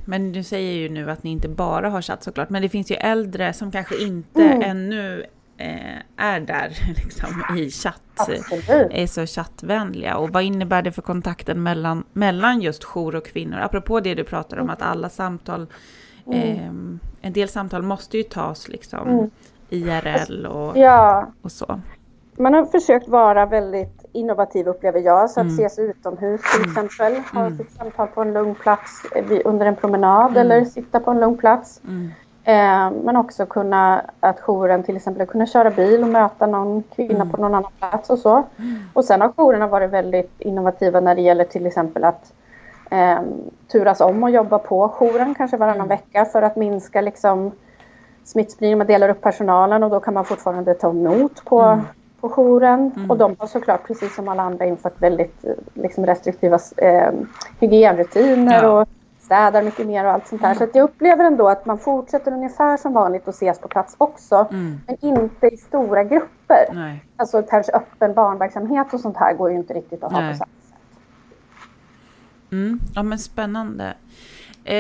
men 0.05 0.31
du 0.31 0.43
säger 0.43 0.73
ju 0.73 0.89
nu 0.89 1.11
att 1.11 1.23
ni 1.23 1.29
inte 1.29 1.49
bara 1.49 1.89
har 1.89 2.01
chatt 2.01 2.23
såklart, 2.23 2.49
men 2.49 2.61
det 2.61 2.69
finns 2.69 2.91
ju 2.91 2.95
äldre 2.95 3.53
som 3.53 3.71
kanske 3.71 4.03
inte 4.03 4.43
mm. 4.43 4.61
ännu 4.61 5.25
är 5.57 6.39
där 6.39 6.69
liksom, 7.03 7.57
i 7.57 7.71
chatt, 7.71 8.01
Absolut. 8.15 8.91
är 8.91 9.07
så 9.07 9.25
chattvänliga. 9.25 10.17
Och 10.17 10.29
vad 10.29 10.43
innebär 10.43 10.81
det 10.81 10.91
för 10.91 11.01
kontakten 11.01 11.63
mellan, 11.63 12.03
mellan 12.13 12.61
just 12.61 12.83
jour 12.83 13.15
och 13.15 13.25
kvinnor? 13.25 13.59
Apropå 13.59 13.99
det 13.99 14.15
du 14.15 14.23
pratar 14.23 14.57
om, 14.57 14.69
att 14.69 14.81
alla 14.81 15.09
samtal, 15.09 15.67
eh, 16.31 16.67
en 17.21 17.33
del 17.33 17.49
samtal 17.49 17.81
måste 17.81 18.17
ju 18.17 18.23
tas 18.23 18.67
liksom 18.67 19.09
mm. 19.09 19.29
IRL 19.69 20.45
och, 20.45 20.77
ja. 20.77 21.27
och 21.41 21.51
så. 21.51 21.79
Man 22.39 22.53
har 22.53 22.65
försökt 22.65 23.07
vara 23.07 23.45
väldigt 23.45 24.05
innovativ 24.11 24.67
upplever 24.67 24.99
jag, 24.99 25.29
så 25.29 25.39
att 25.39 25.45
mm. 25.47 25.55
ses 25.55 25.79
utomhus 25.79 26.41
till 26.41 26.61
mm. 26.61 26.69
exempel, 26.69 27.23
ha 27.33 27.45
mm. 27.45 27.57
sitt 27.57 27.71
samtal 27.71 28.07
på 28.07 28.21
en 28.21 28.33
lugn 28.33 28.55
plats 28.55 29.05
under 29.45 29.65
en 29.65 29.75
promenad 29.75 30.31
mm. 30.31 30.37
eller 30.37 30.65
sitta 30.65 30.99
på 30.99 31.11
en 31.11 31.19
lugn 31.19 31.37
plats. 31.37 31.81
Eh, 32.47 32.91
men 33.03 33.15
också 33.15 33.45
kunna 33.45 34.01
att 34.19 34.39
jouren 34.39 34.83
till 34.83 34.95
exempel 34.95 35.27
kunna 35.27 35.45
köra 35.45 35.69
bil 35.69 36.03
och 36.03 36.09
möta 36.09 36.47
någon 36.47 36.83
kvinna 36.95 37.15
mm. 37.15 37.29
på 37.29 37.41
någon 37.41 37.55
annan 37.55 37.71
plats 37.79 38.09
och 38.09 38.19
så. 38.19 38.43
Och 38.93 39.05
sen 39.05 39.21
har 39.21 39.29
jourerna 39.29 39.67
varit 39.67 39.89
väldigt 39.89 40.41
innovativa 40.41 40.99
när 40.99 41.15
det 41.15 41.21
gäller 41.21 41.43
till 41.43 41.65
exempel 41.65 42.03
att 42.03 42.33
eh, 42.91 43.19
turas 43.71 44.01
om 44.01 44.23
och 44.23 44.29
jobba 44.29 44.59
på 44.59 44.89
jouren 44.89 45.35
kanske 45.35 45.57
varannan 45.57 45.75
mm. 45.75 45.87
vecka 45.87 46.25
för 46.25 46.41
att 46.41 46.55
minska 46.55 47.01
liksom 47.01 47.51
smittspridning. 48.23 48.77
Man 48.77 48.87
delar 48.87 49.09
upp 49.09 49.21
personalen 49.21 49.83
och 49.83 49.89
då 49.89 49.99
kan 49.99 50.13
man 50.13 50.25
fortfarande 50.25 50.73
ta 50.73 50.89
emot 50.89 51.45
på, 51.45 51.61
mm. 51.61 51.85
på 52.21 52.29
jouren. 52.29 52.91
Mm. 52.95 53.11
Och 53.11 53.17
de 53.17 53.35
har 53.39 53.47
såklart 53.47 53.87
precis 53.87 54.15
som 54.15 54.27
alla 54.27 54.43
andra 54.43 54.65
infört 54.65 55.01
väldigt 55.01 55.45
liksom, 55.73 56.05
restriktiva 56.05 56.59
eh, 56.77 57.11
hygienrutiner 57.59 58.63
ja. 58.63 58.81
och 58.81 58.87
städar 59.27 59.63
mycket 59.63 59.87
mer 59.87 60.05
och 60.05 60.11
allt 60.11 60.27
sånt 60.27 60.41
där. 60.41 60.47
Mm. 60.47 60.57
Så 60.57 60.63
att 60.63 60.75
jag 60.75 60.83
upplever 60.83 61.25
ändå 61.25 61.49
att 61.49 61.65
man 61.65 61.79
fortsätter 61.79 62.31
ungefär 62.31 62.77
som 62.77 62.93
vanligt 62.93 63.27
och 63.27 63.33
ses 63.33 63.59
på 63.59 63.67
plats 63.67 63.95
också. 63.97 64.47
Mm. 64.51 64.79
Men 64.87 64.97
inte 65.01 65.47
i 65.47 65.57
stora 65.57 66.03
grupper. 66.03 66.65
Nej. 66.73 67.05
Alltså 67.17 67.43
kanske 67.43 67.71
öppen 67.71 68.13
barnverksamhet 68.13 68.93
och 68.93 68.99
sånt 68.99 69.17
här 69.17 69.33
går 69.33 69.51
ju 69.51 69.57
inte 69.57 69.73
riktigt 69.73 70.03
att 70.03 70.11
ha 70.11 70.21
Nej. 70.21 70.31
på 70.31 70.37
samma 70.37 70.49
sätt. 70.69 70.77
Mm. 72.51 72.79
Ja 72.95 73.03
men 73.03 73.19
spännande. 73.19 73.93
Eh, 74.63 74.75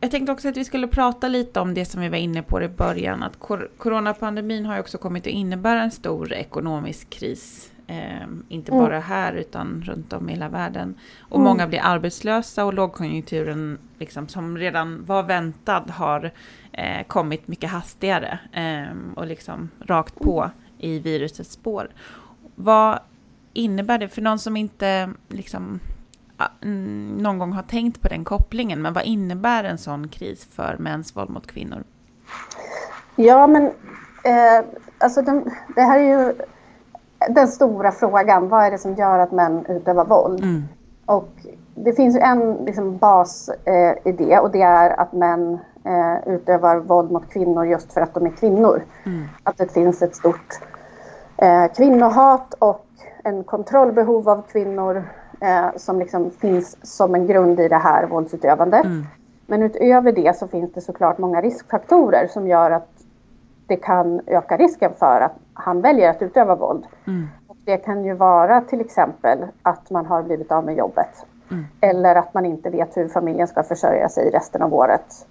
jag 0.00 0.10
tänkte 0.10 0.32
också 0.32 0.48
att 0.48 0.56
vi 0.56 0.64
skulle 0.64 0.88
prata 0.88 1.28
lite 1.28 1.60
om 1.60 1.74
det 1.74 1.84
som 1.84 2.00
vi 2.00 2.08
var 2.08 2.18
inne 2.18 2.42
på 2.42 2.62
i 2.62 2.68
början. 2.68 3.22
Att 3.22 3.38
coronapandemin 3.78 4.66
har 4.66 4.74
ju 4.74 4.80
också 4.80 4.98
kommit 4.98 5.22
att 5.22 5.32
innebära 5.32 5.82
en 5.82 5.90
stor 5.90 6.32
ekonomisk 6.32 7.10
kris 7.10 7.70
Eh, 7.86 8.26
inte 8.48 8.72
mm. 8.72 8.84
bara 8.84 8.98
här 8.98 9.32
utan 9.32 9.82
runt 9.86 10.12
om 10.12 10.28
i 10.28 10.32
hela 10.32 10.48
världen. 10.48 10.94
Och 11.20 11.36
mm. 11.36 11.44
många 11.44 11.66
blir 11.66 11.80
arbetslösa 11.82 12.64
och 12.64 12.74
lågkonjunkturen 12.74 13.78
liksom, 13.98 14.28
som 14.28 14.58
redan 14.58 15.04
var 15.04 15.22
väntad 15.22 15.84
har 15.90 16.30
eh, 16.72 17.06
kommit 17.06 17.48
mycket 17.48 17.70
hastigare 17.70 18.38
eh, 18.52 18.96
och 19.16 19.26
liksom 19.26 19.70
rakt 19.80 20.14
på 20.14 20.50
i 20.78 20.98
virusets 20.98 21.52
spår. 21.52 21.90
Vad 22.54 22.98
innebär 23.52 23.98
det 23.98 24.08
för 24.08 24.22
någon 24.22 24.38
som 24.38 24.56
inte 24.56 25.10
liksom, 25.28 25.80
någon 27.16 27.38
gång 27.38 27.52
har 27.52 27.62
tänkt 27.62 28.00
på 28.00 28.08
den 28.08 28.24
kopplingen, 28.24 28.82
men 28.82 28.92
vad 28.92 29.04
innebär 29.04 29.64
en 29.64 29.78
sån 29.78 30.08
kris 30.08 30.44
för 30.44 30.76
mäns 30.78 31.16
våld 31.16 31.30
mot 31.30 31.46
kvinnor? 31.46 31.84
Ja, 33.16 33.46
men 33.46 33.64
eh, 34.24 34.64
alltså 34.98 35.22
de, 35.22 35.50
det 35.74 35.82
här 35.82 35.98
är 35.98 36.04
ju 36.04 36.34
den 37.28 37.48
stora 37.48 37.92
frågan, 37.92 38.48
vad 38.48 38.64
är 38.64 38.70
det 38.70 38.78
som 38.78 38.94
gör 38.94 39.18
att 39.18 39.32
män 39.32 39.66
utövar 39.68 40.04
våld? 40.04 40.40
Mm. 40.40 40.62
Och 41.06 41.28
det 41.74 41.92
finns 41.92 42.16
ju 42.16 42.20
en 42.20 42.54
liksom, 42.54 42.96
bas 42.96 43.48
eh, 43.48 44.40
och 44.40 44.50
det 44.50 44.62
är 44.62 45.00
att 45.00 45.12
män 45.12 45.58
eh, 45.84 46.34
utövar 46.34 46.76
våld 46.76 47.10
mot 47.10 47.30
kvinnor 47.30 47.66
just 47.66 47.92
för 47.92 48.00
att 48.00 48.14
de 48.14 48.26
är 48.26 48.30
kvinnor. 48.30 48.82
Mm. 49.06 49.24
Att 49.42 49.58
det 49.58 49.72
finns 49.72 50.02
ett 50.02 50.16
stort 50.16 50.60
eh, 51.36 51.66
kvinnohat 51.76 52.54
och 52.58 52.86
en 53.24 53.44
kontrollbehov 53.44 54.28
av 54.28 54.42
kvinnor 54.42 55.04
eh, 55.40 55.66
som 55.76 55.98
liksom 55.98 56.30
finns 56.30 56.96
som 56.96 57.14
en 57.14 57.26
grund 57.26 57.60
i 57.60 57.68
det 57.68 57.78
här 57.78 58.06
våldsutövandet. 58.06 58.84
Mm. 58.84 59.06
Men 59.46 59.62
utöver 59.62 60.12
det 60.12 60.36
så 60.36 60.48
finns 60.48 60.72
det 60.72 60.80
såklart 60.80 61.18
många 61.18 61.40
riskfaktorer 61.40 62.26
som 62.26 62.48
gör 62.48 62.70
att 62.70 62.93
det 63.66 63.76
kan 63.76 64.20
öka 64.26 64.56
risken 64.56 64.92
för 64.98 65.20
att 65.20 65.32
han 65.54 65.80
väljer 65.80 66.10
att 66.10 66.22
utöva 66.22 66.54
våld. 66.54 66.86
Mm. 67.06 67.28
Och 67.48 67.56
det 67.64 67.76
kan 67.76 68.04
ju 68.04 68.14
vara 68.14 68.60
till 68.60 68.80
exempel 68.80 69.38
att 69.62 69.90
man 69.90 70.06
har 70.06 70.22
blivit 70.22 70.52
av 70.52 70.64
med 70.64 70.76
jobbet. 70.76 71.26
Mm. 71.50 71.64
Eller 71.80 72.14
att 72.14 72.34
man 72.34 72.46
inte 72.46 72.70
vet 72.70 72.96
hur 72.96 73.08
familjen 73.08 73.48
ska 73.48 73.62
försörja 73.62 74.08
sig 74.08 74.30
resten 74.30 74.62
av 74.62 74.74
året. 74.74 75.26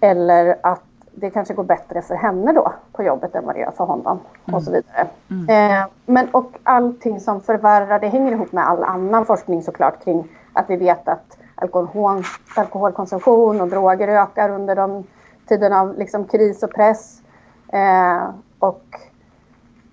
Eller 0.00 0.56
att 0.60 0.82
det 1.18 1.30
kanske 1.30 1.54
går 1.54 1.64
bättre 1.64 2.02
för 2.02 2.14
henne 2.14 2.52
då 2.52 2.72
på 2.92 3.02
jobbet 3.02 3.34
än 3.34 3.46
vad 3.46 3.54
det 3.54 3.60
gör 3.60 3.70
för 3.70 3.84
honom. 3.84 4.20
Mm. 4.44 4.54
Och 4.54 4.62
så 4.62 4.70
vidare. 4.70 5.06
Mm. 5.30 5.80
Eh, 5.80 5.86
men 6.06 6.28
och 6.30 6.52
allting 6.62 7.20
som 7.20 7.40
förvärrar, 7.40 7.98
det 7.98 8.08
hänger 8.08 8.32
ihop 8.32 8.52
med 8.52 8.68
all 8.68 8.84
annan 8.84 9.26
forskning 9.26 9.62
såklart 9.62 10.04
kring 10.04 10.28
att 10.52 10.70
vi 10.70 10.76
vet 10.76 11.08
att 11.08 11.38
alkohol, 11.54 12.22
alkoholkonsumtion 12.56 13.60
och 13.60 13.68
droger 13.68 14.08
ökar 14.08 14.50
under 14.50 14.76
de 14.76 15.04
tiderna 15.48 15.80
av 15.80 15.98
liksom 15.98 16.24
kris 16.24 16.62
och 16.62 16.74
press. 16.74 17.22
Eh, 17.68 18.28
och 18.58 18.84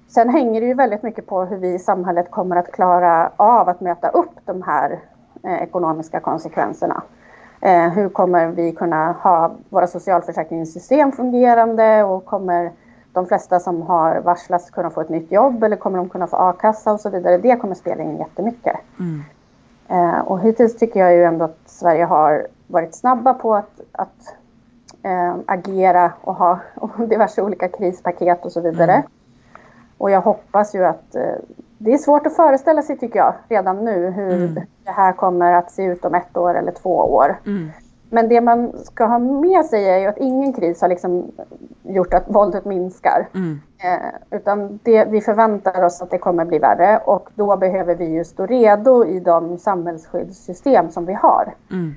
sen 0.08 0.30
hänger 0.30 0.62
det 0.62 0.68
ju 0.68 0.74
väldigt 0.74 1.04
mycket 1.04 1.28
på 1.28 1.44
hur 1.44 1.58
vi 1.58 1.74
i 1.74 1.80
samhället 1.80 2.32
kommer 2.32 2.56
att 2.56 2.72
klara 2.72 3.32
av 3.38 3.70
att 3.70 3.82
möta 3.82 4.10
upp 4.10 4.40
de 4.46 4.62
här 4.62 5.00
eh, 5.44 5.64
ekonomiska 5.64 6.20
konsekvenserna. 6.20 7.04
Eh, 7.62 7.90
hur 7.90 8.10
kommer 8.10 8.48
vi 8.48 8.72
kunna 8.72 9.12
ha 9.12 9.52
våra 9.70 9.88
socialförsäkringssystem 9.88 11.12
fungerande 11.12 12.04
och 12.04 12.26
kommer 12.26 12.72
de 13.14 13.26
flesta 13.26 13.60
som 13.60 13.82
har 13.82 14.20
varslats 14.20 14.70
kunna 14.70 14.90
få 14.90 15.02
ett 15.02 15.10
nytt 15.10 15.32
jobb 15.32 15.64
eller 15.64 15.76
kommer 15.76 15.98
de 15.98 16.10
kunna 16.10 16.28
få 16.28 16.36
a-kassa 16.36 16.94
och 16.94 17.00
så 17.00 17.10
vidare. 17.10 17.38
Det 17.38 17.56
kommer 17.56 17.76
spela 17.76 18.04
in 18.04 18.18
jättemycket. 18.18 18.76
Mm. 19.00 19.24
Eh, 19.88 20.20
och 20.20 20.40
hittills 20.40 20.78
tycker 20.78 21.00
jag 21.00 21.14
ju 21.14 21.24
ändå 21.24 21.46
att 21.46 21.60
Sverige 21.66 22.06
har 22.06 22.48
varit 22.68 22.96
snabba 22.96 23.34
på 23.34 23.56
att, 23.56 23.80
att 23.92 24.36
eh, 25.04 25.36
agera 25.46 26.14
och 26.22 26.36
ha 26.36 26.60
och 26.76 26.90
diverse 27.08 27.42
olika 27.42 27.68
krispaket 27.68 28.46
och 28.46 28.52
så 28.52 28.62
vidare. 28.62 28.94
Mm. 28.94 29.08
Och 29.98 30.12
jag 30.12 30.22
hoppas 30.22 30.76
ju 30.76 30.86
att 30.86 31.16
eh, 31.16 31.36
det 31.78 31.94
är 31.94 31.98
svårt 31.98 32.28
att 32.28 32.36
föreställa 32.36 32.82
sig 32.82 32.98
tycker 32.98 33.20
jag 33.20 33.34
redan 33.48 33.86
nu 33.86 34.10
hur 34.10 34.36
mm. 34.36 34.54
det 34.84 34.92
här 34.92 35.14
kommer 35.14 35.54
att 35.54 35.72
se 35.72 35.84
ut 35.84 36.06
om 36.06 36.16
ett 36.16 36.38
år 36.38 36.58
eller 36.58 36.72
två 36.72 36.96
år. 36.96 37.40
Mm. 37.46 37.72
Men 38.10 38.30
det 38.30 38.42
man 38.42 38.72
ska 38.84 39.06
ha 39.06 39.20
med 39.20 39.66
sig 39.66 39.90
är 39.90 39.98
ju 39.98 40.08
att 40.08 40.18
ingen 40.18 40.54
kris 40.54 40.82
har 40.82 40.88
liksom 40.88 41.32
gjort 41.84 42.14
att 42.14 42.24
våldet 42.28 42.66
minskar. 42.66 43.28
Mm. 43.34 43.62
Eh, 43.78 44.38
utan 44.38 44.80
det, 44.84 45.06
vi 45.06 45.22
förväntar 45.22 45.84
oss 45.84 46.02
att 46.02 46.12
det 46.12 46.18
kommer 46.18 46.46
bli 46.46 46.60
värre 46.60 46.98
och 46.98 47.30
då 47.36 47.58
behöver 47.58 47.96
vi 47.96 48.06
ju 48.06 48.24
stå 48.24 48.46
redo 48.46 49.06
i 49.06 49.20
de 49.20 49.58
samhällsskyddssystem 49.58 50.92
som 50.92 51.06
vi 51.06 51.14
har. 51.14 51.54
Mm. 51.72 51.96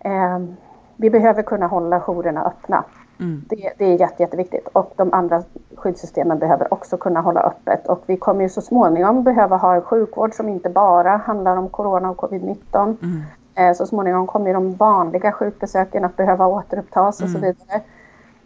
Eh, 0.00 0.54
vi 0.96 1.10
behöver 1.10 1.42
kunna 1.42 1.66
hålla 1.66 2.00
jourerna 2.00 2.44
öppna. 2.44 2.84
Mm. 3.20 3.42
Det, 3.48 3.72
det, 3.78 3.84
är 3.84 4.00
jätte, 4.00 4.22
jätteviktigt 4.22 4.68
och 4.72 4.92
de 4.96 5.12
andra 5.12 5.42
skyddssystemen 5.74 6.38
behöver 6.38 6.74
också 6.74 6.96
kunna 6.96 7.20
hålla 7.20 7.40
öppet 7.40 7.86
och 7.86 8.02
vi 8.06 8.16
kommer 8.16 8.42
ju 8.42 8.48
så 8.48 8.60
småningom 8.60 9.22
behöva 9.24 9.56
ha 9.56 9.74
en 9.74 9.82
sjukvård 9.82 10.34
som 10.34 10.48
inte 10.48 10.68
bara 10.70 11.16
handlar 11.16 11.56
om 11.56 11.68
corona 11.68 12.10
och 12.10 12.16
covid-19. 12.16 12.96
Mm. 13.02 13.22
Eh, 13.54 13.76
så 13.76 13.86
småningom 13.86 14.26
kommer 14.26 14.54
de 14.54 14.74
vanliga 14.74 15.32
sjukbesöken 15.32 16.04
att 16.04 16.16
behöva 16.16 16.46
återupptas 16.46 17.22
och 17.22 17.28
så 17.28 17.38
mm. 17.38 17.40
vidare. 17.40 17.80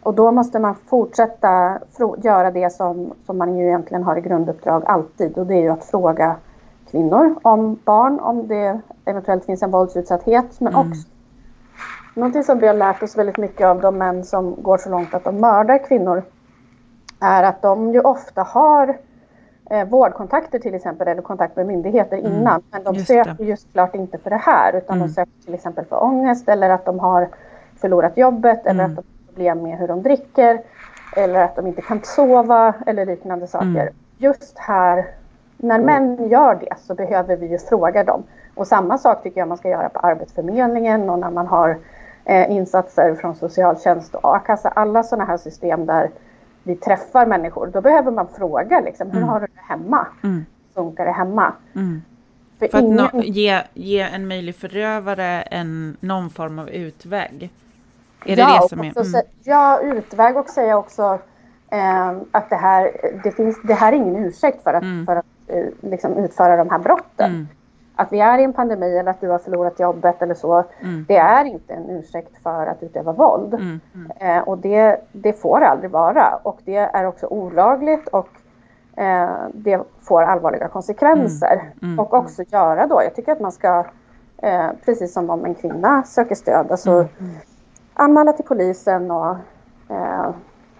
Och 0.03 0.13
då 0.13 0.31
måste 0.31 0.59
man 0.59 0.75
fortsätta 0.75 1.79
göra 2.17 2.51
det 2.51 2.73
som, 2.73 3.13
som 3.25 3.37
man 3.37 3.57
ju 3.57 3.65
egentligen 3.65 4.03
har 4.03 4.17
i 4.17 4.21
grunduppdrag 4.21 4.83
alltid 4.85 5.37
och 5.37 5.45
det 5.45 5.53
är 5.53 5.61
ju 5.61 5.69
att 5.69 5.85
fråga 5.85 6.35
kvinnor 6.91 7.35
om 7.41 7.79
barn, 7.85 8.19
om 8.19 8.47
det 8.47 8.79
eventuellt 9.05 9.45
finns 9.45 9.63
en 9.63 9.71
våldsutsatthet 9.71 10.59
men 10.59 10.73
mm. 10.73 10.87
också 10.87 11.09
Någonting 12.13 12.43
som 12.43 12.59
vi 12.59 12.67
har 12.67 12.73
lärt 12.73 13.03
oss 13.03 13.17
väldigt 13.17 13.37
mycket 13.37 13.67
av 13.67 13.81
de 13.81 13.97
män 13.97 14.23
som 14.23 14.63
går 14.63 14.77
så 14.77 14.89
långt 14.89 15.13
att 15.13 15.23
de 15.23 15.35
mördar 15.37 15.87
kvinnor 15.87 16.23
är 17.19 17.43
att 17.43 17.61
de 17.61 17.93
ju 17.93 18.01
ofta 18.01 18.43
har 18.43 18.97
eh, 19.69 19.87
vårdkontakter 19.87 20.59
till 20.59 20.75
exempel 20.75 21.07
eller 21.07 21.21
kontakt 21.21 21.55
med 21.55 21.65
myndigheter 21.65 22.17
mm, 22.17 22.31
innan. 22.31 22.61
Men 22.71 22.83
de 22.83 22.95
just 22.95 23.07
söker 23.07 23.33
det. 23.37 23.43
just 23.43 23.71
klart 23.73 23.95
inte 23.95 24.17
för 24.17 24.29
det 24.29 24.41
här 24.45 24.75
utan 24.77 24.97
mm. 24.97 25.07
de 25.07 25.13
söker 25.13 25.45
till 25.45 25.53
exempel 25.53 25.85
för 25.85 26.03
ångest 26.03 26.49
eller 26.49 26.69
att 26.69 26.85
de 26.85 26.99
har 26.99 27.29
förlorat 27.77 28.17
jobbet 28.17 28.65
eller 28.65 28.83
mm. 28.83 28.85
att 28.85 28.95
de 28.95 28.95
har 28.95 29.27
problem 29.27 29.63
med 29.63 29.77
hur 29.77 29.87
de 29.87 30.03
dricker 30.03 30.61
eller 31.15 31.43
att 31.43 31.55
de 31.55 31.67
inte 31.67 31.81
kan 31.81 32.01
sova 32.03 32.73
eller 32.85 33.05
liknande 33.05 33.47
saker. 33.47 33.67
Mm. 33.67 33.93
Just 34.17 34.57
här, 34.57 35.05
när 35.61 35.79
män 35.79 36.29
gör 36.29 36.55
det 36.55 36.75
så 36.79 36.95
behöver 36.95 37.35
vi 37.35 37.47
ju 37.47 37.57
fråga 37.57 38.03
dem. 38.03 38.23
Och 38.55 38.67
samma 38.67 38.97
sak 38.97 39.23
tycker 39.23 39.41
jag 39.41 39.47
man 39.47 39.57
ska 39.57 39.69
göra 39.69 39.89
på 39.89 39.99
Arbetsförmedlingen 39.99 41.09
och 41.09 41.19
när 41.19 41.31
man 41.31 41.47
har 41.47 41.77
eh, 42.25 42.51
insatser 42.51 43.15
från 43.15 43.35
socialtjänst 43.35 44.15
och 44.15 44.35
a-kassa. 44.35 44.69
Alla 44.69 45.03
sådana 45.03 45.25
här 45.25 45.37
system 45.37 45.85
där 45.85 46.09
vi 46.63 46.75
träffar 46.75 47.25
människor, 47.25 47.67
då 47.67 47.81
behöver 47.81 48.11
man 48.11 48.27
fråga 48.37 48.79
liksom, 48.79 49.11
hur 49.11 49.17
mm. 49.17 49.29
har 49.29 49.39
du 49.39 49.45
det 49.45 49.61
hemma? 49.73 50.07
Mm. 50.23 50.45
Funkar 50.73 51.05
det 51.05 51.11
hemma? 51.11 51.53
Mm. 51.75 52.01
För, 52.59 52.67
För 52.67 52.79
ingen... 52.79 52.99
att 52.99 53.13
no 53.13 53.21
ge, 53.21 53.63
ge 53.73 54.01
en 54.01 54.27
möjlig 54.27 54.55
förövare 54.55 55.41
en, 55.41 55.97
någon 55.99 56.29
form 56.29 56.59
av 56.59 56.69
utväg. 56.69 57.51
Är 58.25 58.35
det 58.35 58.41
ja, 58.41 58.59
det 58.61 58.69
som 58.69 58.79
är... 58.79 59.15
Mm. 59.15 59.21
Ja, 59.43 59.79
utväg 59.83 60.37
och 60.37 60.49
säga 60.49 60.77
också 60.77 61.19
eh, 61.71 62.09
att 62.31 62.49
det 62.49 62.55
här, 62.55 62.91
det, 63.23 63.31
finns, 63.31 63.61
det 63.63 63.73
här 63.73 63.93
är 63.93 63.97
ingen 63.97 64.25
ursäkt 64.25 64.63
för 64.63 64.73
att, 64.73 64.83
mm. 64.83 65.05
för 65.05 65.15
att 65.15 65.25
liksom 65.81 66.17
utföra 66.17 66.57
de 66.57 66.69
här 66.69 66.79
brotten. 66.79 67.31
Mm. 67.31 67.47
Att 67.95 68.13
vi 68.13 68.19
är 68.19 68.37
i 68.37 68.43
en 68.43 68.53
pandemi 68.53 68.97
eller 68.97 69.11
att 69.11 69.21
du 69.21 69.29
har 69.29 69.39
förlorat 69.39 69.79
jobbet 69.79 70.21
eller 70.21 70.33
så, 70.33 70.63
mm. 70.79 71.05
det 71.07 71.17
är 71.17 71.45
inte 71.45 71.73
en 71.73 71.89
ursäkt 71.89 72.43
för 72.43 72.67
att 72.67 72.83
utöva 72.83 73.11
våld. 73.11 73.53
Mm. 73.53 73.79
Mm. 73.95 74.37
Eh, 74.37 74.43
och 74.47 74.57
det, 74.57 75.01
det 75.11 75.33
får 75.33 75.61
aldrig 75.61 75.91
vara. 75.91 76.39
Och 76.43 76.59
det 76.65 76.75
är 76.75 77.05
också 77.05 77.27
olagligt 77.27 78.07
och 78.07 78.29
eh, 78.95 79.29
det 79.53 79.81
får 80.01 80.21
allvarliga 80.21 80.67
konsekvenser. 80.67 81.61
Och 81.97 82.13
också 82.13 82.43
göra 82.47 82.87
då, 82.87 83.01
jag 83.03 83.15
tycker 83.15 83.31
att 83.31 83.39
man 83.39 83.51
ska, 83.51 83.85
eh, 84.37 84.67
precis 84.85 85.13
som 85.13 85.29
om 85.29 85.45
en 85.45 85.55
kvinna 85.55 86.03
söker 86.03 86.35
stöd, 86.35 86.71
alltså 86.71 87.07
anmäla 87.93 88.33
till 88.33 88.45
polisen 88.45 89.11
och 89.11 89.35
eh, 89.89 90.29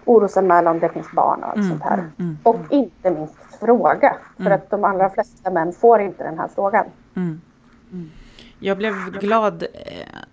orosanmäla 0.04 0.70
om 0.70 0.80
det 0.80 0.88
finns 0.88 1.12
barn 1.12 1.42
och 1.42 1.48
allt 1.48 1.56
mm, 1.56 1.68
sånt 1.68 1.82
här. 1.82 1.98
Mm, 1.98 2.12
mm, 2.18 2.38
och 2.42 2.56
inte 2.70 3.10
minst 3.10 3.36
fråga, 3.60 4.16
för 4.36 4.46
mm. 4.46 4.52
att 4.52 4.70
de 4.70 4.84
allra 4.84 5.10
flesta 5.10 5.50
män 5.50 5.72
får 5.72 6.00
inte 6.00 6.24
den 6.24 6.38
här 6.38 6.48
frågan. 6.54 6.86
Mm, 7.16 7.40
mm. 7.92 8.10
Jag 8.62 8.78
blev 8.78 8.94
glad 9.10 9.62
eh, 9.62 9.68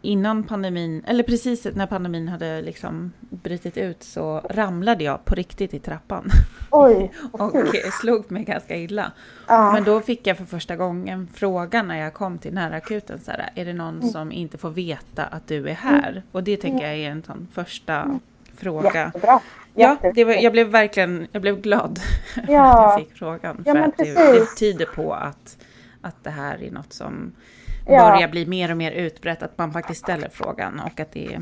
innan 0.02 0.44
pandemin, 0.44 1.04
eller 1.08 1.24
precis 1.24 1.68
när 1.76 1.88
pandemin 1.88 2.28
hade 2.28 2.62
liksom 2.62 3.12
brutit 3.20 3.78
ut 3.78 4.04
så 4.04 4.42
ramlade 4.50 5.04
jag 5.04 5.26
på 5.26 5.36
riktigt 5.36 5.74
i 5.74 5.80
trappan. 5.80 6.30
Oj! 6.72 7.12
och 7.32 7.52
slog 8.02 8.32
mig 8.32 8.44
ganska 8.44 8.76
illa. 8.76 9.12
Ja. 9.48 9.72
Men 9.72 9.84
då 9.84 10.02
fick 10.02 10.28
jag 10.28 10.38
för 10.38 10.46
första 10.46 10.76
gången 10.76 11.28
frågan 11.34 11.88
när 11.88 11.98
jag 11.98 12.13
kom 12.13 12.38
till 12.38 12.54
närakuten, 12.54 13.20
så 13.20 13.32
här, 13.32 13.50
är 13.56 13.66
det 13.66 13.74
någon 13.74 13.96
mm. 13.96 14.10
som 14.10 14.32
inte 14.32 14.58
får 14.58 14.70
veta 14.70 15.26
att 15.26 15.48
du 15.48 15.70
är 15.70 15.74
här? 15.74 16.10
Mm. 16.10 16.24
Och 16.32 16.44
det 16.44 16.58
tänker 16.58 16.86
jag 16.86 16.96
är 16.96 17.10
en 17.10 17.24
sån 17.24 17.48
första 17.54 17.96
mm. 17.96 18.20
fråga. 18.56 19.06
Jättebra. 19.06 19.40
Ja, 19.80 19.98
det 20.13 20.24
var, 20.24 20.34
jag 20.34 20.52
blev 20.52 20.68
verkligen 20.68 21.28
jag 21.32 21.42
blev 21.42 21.62
glad 21.62 22.00
ja. 22.48 22.63
att 22.63 22.82
jag 22.82 23.00
fick 23.00 23.18
frågan. 23.18 23.63
Ja, 23.66 23.74
för 23.74 23.82
att 23.82 23.98
det, 23.98 24.13
det 24.13 24.46
tyder 24.60 24.86
på 24.86 25.13
att, 25.13 25.58
att 26.02 26.24
det 26.24 26.30
här 26.30 26.63
är 26.63 26.72
något 26.72 26.94
som 26.94 27.32
ja. 27.88 28.12
börjar 28.12 28.28
bli 28.28 28.46
mer 28.46 28.72
och 28.72 28.78
mer 28.78 28.92
utbrett, 28.92 29.44
att 29.44 29.58
man 29.58 29.72
faktiskt 29.72 30.02
ställer 30.02 30.30
frågan 30.30 30.82
och 30.86 31.00
att 31.00 31.12
det 31.12 31.40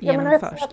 genomförs. 0.00 0.60
Ja, 0.60 0.68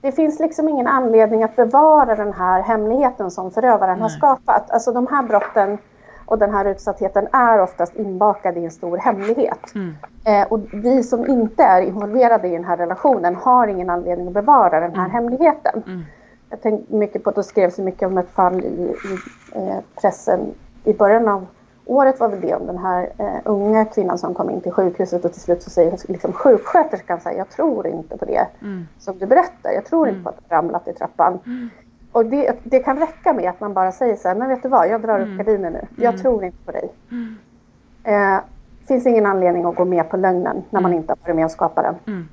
det 0.00 0.12
finns 0.12 0.40
liksom 0.40 0.68
ingen 0.68 0.86
anledning 0.86 1.42
att 1.42 1.56
bevara 1.56 2.16
den 2.16 2.32
här 2.32 2.62
hemligheten 2.62 3.30
som 3.30 3.50
förövaren 3.50 3.94
Nej. 3.94 4.02
har 4.02 4.08
skapat. 4.08 4.70
Alltså 4.70 4.92
de 4.92 5.06
här 5.06 5.22
brotten 5.22 5.78
och 6.24 6.38
den 6.38 6.54
här 6.54 6.64
utsattheten 6.64 7.28
är 7.32 7.60
oftast 7.60 7.96
inbakade 7.96 8.60
i 8.60 8.64
en 8.64 8.70
stor 8.70 8.96
hemlighet. 8.96 9.74
Mm. 9.74 9.96
Eh, 10.24 10.46
och 10.52 10.60
vi 10.72 11.02
som 11.02 11.26
inte 11.26 11.62
är 11.62 11.82
involverade 11.82 12.48
i 12.48 12.50
den 12.50 12.64
här 12.64 12.76
relationen 12.76 13.34
har 13.36 13.68
ingen 13.68 13.90
anledning 13.90 14.26
att 14.26 14.34
bevara 14.34 14.80
den 14.80 14.94
här 14.94 15.08
mm. 15.08 15.10
hemligheten. 15.10 15.82
Mm. 15.86 16.04
Jag 16.50 16.62
tänkte 16.62 16.94
mycket 16.94 17.24
på 17.24 17.30
att 17.30 17.36
det 17.36 17.42
skrevs 17.42 17.78
mycket 17.78 18.08
om 18.08 18.18
ett 18.18 18.30
fall 18.30 18.64
i, 18.64 18.94
i 19.04 19.18
eh, 19.54 19.78
pressen 20.00 20.54
i 20.84 20.92
början 20.92 21.28
av 21.28 21.46
året 21.90 22.20
var 22.20 22.28
väl 22.28 22.40
det 22.40 22.54
om 22.54 22.66
den 22.66 22.78
här 22.78 23.12
eh, 23.18 23.40
unga 23.44 23.84
kvinnan 23.84 24.18
som 24.18 24.34
kom 24.34 24.50
in 24.50 24.60
till 24.60 24.72
sjukhuset 24.72 25.24
och 25.24 25.32
till 25.32 25.40
slut 25.40 25.62
så 25.62 25.70
säger 25.70 25.98
liksom, 26.08 26.32
sjuksköterskan 26.32 27.20
så 27.20 27.28
här, 27.28 27.36
jag 27.36 27.50
tror 27.50 27.86
inte 27.86 28.18
på 28.18 28.24
det 28.24 28.46
mm. 28.62 28.86
som 28.98 29.18
du 29.18 29.26
berättar. 29.26 29.70
Jag 29.70 29.84
tror 29.84 30.08
mm. 30.08 30.14
inte 30.14 30.24
på 30.24 30.28
att 30.30 30.48
du 30.48 30.54
ramlat 30.54 30.88
i 30.88 30.92
trappan. 30.92 31.38
Mm. 31.46 31.70
Och 32.12 32.26
det, 32.26 32.56
det, 32.64 32.78
kan 32.78 32.98
räcka 32.98 33.32
med 33.32 33.50
att 33.50 33.60
man 33.60 33.74
bara 33.74 33.92
säger 33.92 34.16
så 34.16 34.28
här, 34.28 34.34
men 34.34 34.48
vet 34.48 34.62
du 34.62 34.68
vad, 34.68 34.88
jag 34.88 35.02
drar 35.02 35.20
upp 35.20 35.26
mm. 35.26 35.38
gardinen 35.38 35.72
nu. 35.72 35.86
Jag 35.96 36.14
mm. 36.14 36.20
tror 36.20 36.44
inte 36.44 36.64
på 36.64 36.72
dig. 36.72 36.92
Mm. 37.10 37.36
Eh, 38.04 38.40
finns 38.88 39.06
ingen 39.06 39.26
anledning 39.26 39.64
att 39.64 39.76
gå 39.76 39.84
med 39.84 40.10
på 40.10 40.16
lögnen 40.16 40.62
när 40.70 40.80
man 40.80 40.92
inte 40.92 41.12
har 41.12 41.18
varit 41.22 41.36
med 41.36 41.44
och 41.44 41.50
skapat 41.50 41.84
den. 41.84 42.28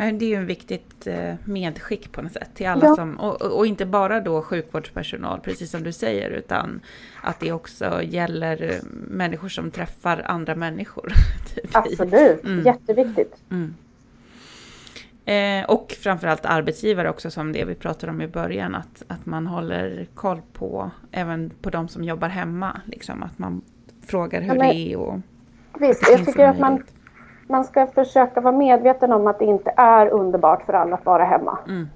Det 0.00 0.24
är 0.24 0.28
ju 0.28 0.34
en 0.34 0.46
viktigt 0.46 1.06
eh, 1.06 1.34
medskick 1.44 2.12
på 2.12 2.22
något 2.22 2.32
sätt 2.32 2.50
till 2.54 2.68
alla 2.68 2.86
ja. 2.86 2.94
som, 2.94 3.20
och, 3.20 3.42
och, 3.42 3.66
inte 3.66 3.86
bara 3.86 4.20
då 4.20 4.42
sjukvårdspersonal, 4.42 5.40
precis 5.40 5.70
som 5.70 5.82
du 5.82 5.92
säger, 5.92 6.30
utan 6.30 6.80
att 7.22 7.40
det 7.40 7.52
också 7.52 8.02
gäller 8.02 8.80
människor 9.08 9.48
som 9.48 9.70
träffar 9.70 10.22
andra 10.26 10.54
människor. 10.54 11.12
Typ. 11.54 11.76
Absolut, 11.76 12.44
mm. 12.44 12.64
jätteviktigt. 12.64 13.36
Mm. 13.50 13.74
Eh, 15.24 15.70
och 15.70 15.96
framförallt 16.00 16.46
arbetsgivare 16.46 17.10
också, 17.10 17.30
som 17.30 17.52
det 17.52 17.64
vi 17.64 17.74
pratade 17.74 18.12
om 18.12 18.20
i 18.20 18.28
början, 18.28 18.74
att, 18.74 19.02
att 19.06 19.26
man 19.26 19.46
håller 19.46 20.06
koll 20.14 20.40
på, 20.52 20.90
även 21.10 21.50
på 21.62 21.70
de 21.70 21.88
som 21.88 22.04
jobbar 22.04 22.28
hemma, 22.28 22.80
liksom, 22.86 23.22
att 23.22 23.38
man 23.38 23.62
frågar 24.06 24.40
hur 24.40 24.48
ja, 24.48 24.54
men, 24.54 24.68
det 24.68 24.92
är 24.92 24.96
och... 24.96 25.20
Visst, 25.80 26.08
jag 26.10 26.26
tycker 26.26 26.46
att 26.46 26.58
man 26.58 26.82
man 27.50 27.64
ska 27.64 27.86
försöka 27.86 28.40
vara 28.40 28.56
medveten 28.56 29.12
om 29.12 29.26
att 29.26 29.38
det 29.38 29.44
inte 29.44 29.72
är 29.76 30.08
underbart 30.08 30.62
för 30.62 30.72
alla 30.72 30.96
att 30.96 31.06
vara 31.06 31.24
hemma. 31.24 31.58
Mm. 31.68 31.88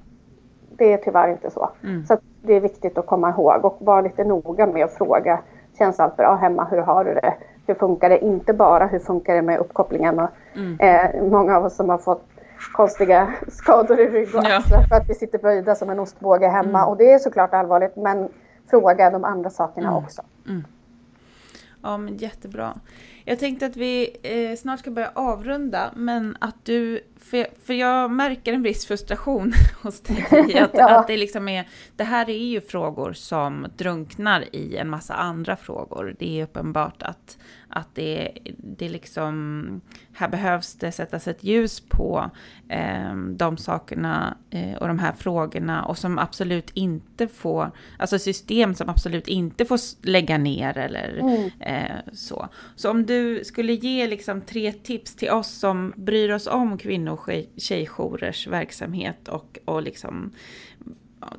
Det 0.77 0.93
är 0.93 0.97
tyvärr 0.97 1.29
inte 1.29 1.51
så. 1.51 1.71
Mm. 1.83 2.07
Så 2.07 2.17
det 2.43 2.55
är 2.55 2.61
viktigt 2.61 2.99
att 2.99 3.07
komma 3.07 3.31
ihåg 3.31 3.65
och 3.65 3.77
vara 3.81 4.01
lite 4.01 4.25
noga 4.25 4.67
med 4.67 4.85
att 4.85 4.95
fråga. 4.95 5.39
Känns 5.79 6.01
allt 6.01 6.17
bra 6.17 6.35
hemma? 6.35 6.65
Hur 6.71 6.79
har 6.79 7.05
du 7.05 7.15
det? 7.15 7.35
Hur 7.67 7.75
funkar 7.75 8.11
det? 8.11 8.25
Inte 8.25 8.53
bara 8.53 8.87
hur 8.87 8.99
funkar 8.99 9.35
det 9.35 9.43
med 9.43 9.59
uppkopplingen 9.59 10.19
och 10.19 10.31
mm. 10.57 10.81
eh, 10.81 11.23
många 11.31 11.57
av 11.57 11.65
oss 11.65 11.77
som 11.77 11.89
har 11.89 11.99
fått 11.99 12.25
konstiga 12.73 13.35
skador 13.49 14.01
i 14.01 14.09
rygg 14.09 14.35
och 14.35 14.41
axlar 14.41 14.81
ja. 14.81 14.87
för 14.89 14.97
att 14.97 15.09
vi 15.09 15.15
sitter 15.15 15.39
böjda 15.39 15.75
som 15.75 15.91
en 15.91 15.99
ostbåge 15.99 16.49
hemma. 16.49 16.79
Mm. 16.79 16.89
Och 16.89 16.97
det 16.97 17.13
är 17.13 17.19
såklart 17.19 17.55
allvarligt 17.55 17.97
men 17.97 18.29
fråga 18.71 19.11
de 19.11 19.25
andra 19.25 19.51
sakerna 19.51 19.89
mm. 19.89 20.05
också. 20.05 20.23
Ja 21.85 21.97
men 21.97 22.17
jättebra. 22.17 22.79
Jag 23.25 23.39
tänkte 23.39 23.67
att 23.67 23.77
vi 23.77 24.17
eh, 24.23 24.57
snart 24.57 24.81
ska 24.81 24.91
börja 24.91 25.13
avrunda, 25.15 25.93
men 25.97 26.37
att 26.41 26.65
du, 26.65 27.01
för, 27.21 27.47
för 27.67 27.75
jag 27.75 28.11
märker 28.11 28.53
en 28.53 28.63
viss 28.63 28.87
frustration 28.87 29.53
hos 29.83 30.01
dig, 30.01 30.27
att, 30.61 30.71
ja. 30.75 31.01
att 31.01 31.07
det 31.07 31.17
liksom 31.17 31.49
är, 31.49 31.69
det 31.97 32.05
här 32.05 32.31
är 32.31 32.47
ju 32.47 32.61
frågor 32.61 33.13
som 33.13 33.67
drunknar 33.77 34.55
i 34.55 34.77
en 34.77 34.91
massa 34.91 35.15
andra 35.15 35.57
frågor. 35.57 36.17
Det 36.19 36.41
är 36.41 36.45
uppenbart 36.45 37.03
att, 37.03 37.39
att 37.69 37.95
det, 37.95 38.39
det 38.57 38.89
liksom, 38.89 39.81
här 40.13 40.29
behövs 40.29 40.75
det 40.75 40.93
sättas 40.93 41.29
ett 41.29 41.45
ljus 41.45 41.81
på 41.81 42.31
eh, 42.69 43.17
de 43.17 43.57
sakerna 43.57 44.37
eh, 44.51 44.75
och 44.75 44.89
de 44.89 44.99
här 44.99 45.13
frågorna 45.13 45.85
och 45.85 45.99
som 45.99 46.19
absolut 46.19 46.71
inte 46.75 47.29
får, 47.29 47.71
alltså 47.99 48.19
system 48.19 48.75
som 48.75 48.89
absolut 48.89 49.29
inte 49.29 49.65
får 49.65 50.07
lägga 50.07 50.39
ner 50.39 50.79
eller 50.79 51.19
mm 51.19 51.51
eh, 51.75 52.13
så. 52.13 52.49
Så 52.77 52.91
om 52.91 53.07
du 53.07 53.45
skulle 53.45 53.73
ge 53.73 54.07
liksom 54.07 54.41
tre 54.41 54.73
tips 54.73 55.17
till 55.17 55.31
oss 55.31 55.49
som 55.49 55.93
bryr 55.97 56.33
oss 56.33 56.47
om 56.47 56.79
kvinno 56.79 57.11
och 57.11 57.31
tjejjourers 57.57 58.47
verksamhet 58.47 59.29
och, 59.29 59.59
och 59.65 59.83
liksom 59.83 60.33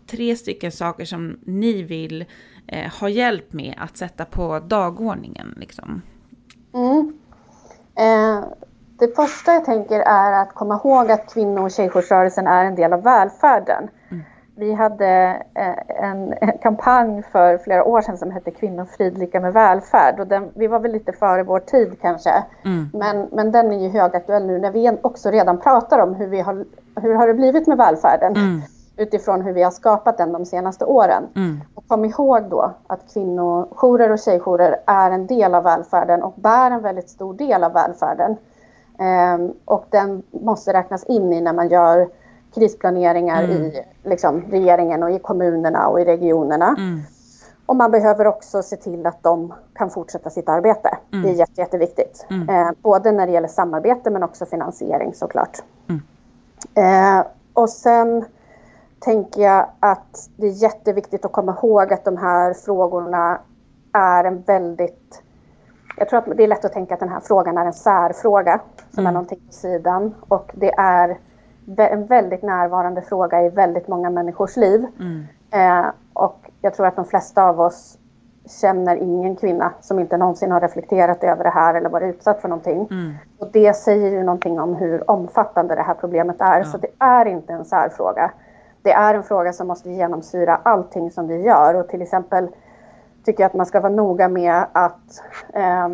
tre 0.07 0.35
stycken 0.35 0.71
saker 0.71 1.05
som 1.05 1.39
ni 1.45 1.83
vill 1.83 2.25
eh, 2.67 2.91
ha 2.99 3.09
hjälp 3.09 3.53
med 3.53 3.75
att 3.77 3.97
sätta 3.97 4.25
på 4.25 4.59
dagordningen. 4.59 5.55
Liksom. 5.57 6.01
Mm. 6.73 7.19
Eh, 7.95 8.45
det 8.99 9.15
första 9.15 9.53
jag 9.53 9.65
tänker 9.65 9.99
är 9.99 10.41
att 10.41 10.53
komma 10.53 10.75
ihåg 10.75 11.11
att 11.11 11.33
kvinno 11.33 11.63
och 11.63 11.71
tjejjoursrörelsen 11.71 12.47
är 12.47 12.65
en 12.65 12.75
del 12.75 12.93
av 12.93 13.03
välfärden. 13.03 13.89
Vi 14.57 14.73
hade 14.73 15.41
eh, 15.53 16.03
en, 16.03 16.33
en, 16.41 16.57
kampanj 16.61 17.23
för 17.31 17.57
flera 17.57 17.83
år 17.83 18.01
sedan 18.01 18.17
som 18.17 18.31
hette 18.31 18.51
Kvinnofrid 18.51 19.17
lika 19.17 19.39
med 19.39 19.53
välfärd. 19.53 20.19
Och 20.19 20.27
den, 20.27 20.49
vi 20.53 20.67
var 20.67 20.79
väl 20.79 20.91
lite 20.91 21.11
före 21.11 21.43
vår 21.43 21.59
tid 21.59 21.97
kanske. 22.01 22.43
Mm. 22.65 22.89
Men, 22.93 23.27
men 23.31 23.51
den 23.51 23.71
är 23.71 23.79
ju 23.79 23.89
högaktuell 23.89 24.45
nu 24.45 24.59
när 24.59 24.71
vi 24.71 24.97
också 25.01 25.31
redan 25.31 25.59
pratar 25.59 25.99
om 25.99 26.13
hur, 26.15 26.27
vi 26.27 26.41
har, 26.41 26.65
hur 27.01 27.13
har 27.13 27.27
det 27.27 27.33
blivit 27.33 27.67
med 27.67 27.77
välfärden. 27.77 28.35
Mm 28.35 28.61
utifrån 28.97 29.41
hur 29.41 29.53
vi 29.53 29.63
har 29.63 29.71
skapat 29.71 30.17
den 30.17 30.31
de 30.31 30.45
senaste 30.45 30.85
åren. 30.85 31.23
Mm. 31.35 31.61
Och 31.75 31.87
kom 31.87 32.05
ihåg 32.05 32.43
då 32.49 32.73
att 32.87 33.13
kvinnojourer 33.13 34.11
och 34.11 34.19
tjejjourer 34.19 34.77
är 34.85 35.11
en 35.11 35.27
del 35.27 35.55
av 35.55 35.63
välfärden 35.63 36.23
och 36.23 36.33
bär 36.35 36.71
en 36.71 36.81
väldigt 36.81 37.09
stor 37.09 37.33
del 37.33 37.63
av 37.63 37.73
välfärden. 37.73 38.37
Ehm, 38.99 39.53
och 39.65 39.85
den 39.89 40.23
måste 40.31 40.73
räknas 40.73 41.03
in 41.03 41.33
i 41.33 41.41
när 41.41 41.53
man 41.53 41.67
gör 41.67 42.09
krisplaneringar 42.55 43.43
mm. 43.43 43.57
i 43.57 43.83
liksom, 44.03 44.41
regeringen 44.41 45.03
och 45.03 45.11
i 45.11 45.19
kommunerna 45.19 45.87
och 45.87 46.01
i 46.01 46.05
regionerna. 46.05 46.75
Mm. 46.77 47.01
Och 47.65 47.75
man 47.75 47.91
behöver 47.91 48.27
också 48.27 48.63
se 48.63 48.75
till 48.75 49.05
att 49.05 49.23
de 49.23 49.53
kan 49.73 49.89
fortsätta 49.89 50.29
sitt 50.29 50.49
arbete. 50.49 50.97
Det 51.09 51.17
är 51.17 51.23
mm. 51.23 51.35
jätte, 51.35 51.61
jätteviktigt. 51.61 52.25
Ehm, 52.29 52.75
både 52.81 53.11
när 53.11 53.27
det 53.27 53.33
gäller 53.33 53.47
samarbete 53.47 54.09
men 54.09 54.23
också 54.23 54.45
finansiering 54.45 55.13
såklart. 55.13 55.59
Ehm, 56.73 57.23
och 57.53 57.69
sen 57.69 58.25
tänker 58.99 59.41
jag 59.41 59.69
att 59.79 60.29
det 60.35 60.47
är 60.47 60.51
jätteviktigt 60.51 61.25
att 61.25 61.31
komma 61.31 61.57
ihåg 61.63 61.93
att 61.93 62.05
de 62.05 62.17
här 62.17 62.53
frågorna 62.53 63.39
är 63.93 64.23
en 64.23 64.41
väldigt... 64.41 65.21
Jag 65.97 66.09
tror 66.09 66.19
att 66.19 66.37
det 66.37 66.43
är 66.43 66.47
lätt 66.47 66.65
att 66.65 66.73
tänka 66.73 66.93
att 66.93 66.99
den 66.99 67.09
här 67.09 67.21
frågan 67.23 67.57
är 67.57 67.65
en 67.65 67.73
särfråga 67.73 68.59
som 68.91 68.99
mm. 68.99 69.09
är 69.09 69.13
någonting 69.13 69.39
på 69.47 69.53
sidan 69.53 70.15
och 70.27 70.51
det 70.53 70.73
är 70.77 71.17
en 71.77 72.05
väldigt 72.05 72.43
närvarande 72.43 73.01
fråga 73.01 73.43
i 73.43 73.49
väldigt 73.49 73.87
många 73.87 74.09
människors 74.09 74.57
liv. 74.57 74.85
Mm. 74.99 75.25
Eh, 75.51 75.91
och 76.13 76.51
jag 76.61 76.73
tror 76.73 76.87
att 76.87 76.95
de 76.95 77.05
flesta 77.05 77.43
av 77.43 77.61
oss 77.61 77.97
känner 78.61 78.95
ingen 78.95 79.35
kvinna 79.35 79.73
som 79.81 79.99
inte 79.99 80.17
någonsin 80.17 80.51
har 80.51 80.61
reflekterat 80.61 81.23
över 81.23 81.43
det 81.43 81.49
här 81.49 81.73
eller 81.73 81.89
varit 81.89 82.15
utsatt 82.15 82.41
för 82.41 82.49
någonting. 82.49 82.87
Mm. 82.91 83.13
Och 83.39 83.47
det 83.51 83.73
säger 83.73 84.11
ju 84.11 84.23
någonting 84.23 84.59
om 84.59 84.75
hur 84.75 85.11
omfattande 85.11 85.75
det 85.75 85.81
här 85.81 85.93
problemet 85.93 86.41
är. 86.41 86.57
Ja. 86.57 86.63
Så 86.65 86.77
det 86.77 86.87
är 86.99 87.25
inte 87.25 87.53
en 87.53 87.65
särfråga. 87.65 88.31
Det 88.81 88.91
är 88.91 89.13
en 89.13 89.23
fråga 89.23 89.53
som 89.53 89.67
måste 89.67 89.89
genomsyra 89.89 90.59
allting 90.63 91.11
som 91.11 91.27
vi 91.27 91.41
gör 91.41 91.73
och 91.73 91.87
till 91.87 92.01
exempel 92.01 92.47
tycker 93.25 93.43
jag 93.43 93.49
att 93.49 93.53
man 93.53 93.65
ska 93.65 93.79
vara 93.79 93.93
noga 93.93 94.27
med 94.27 94.65
att 94.71 95.23
eh, 95.53 95.89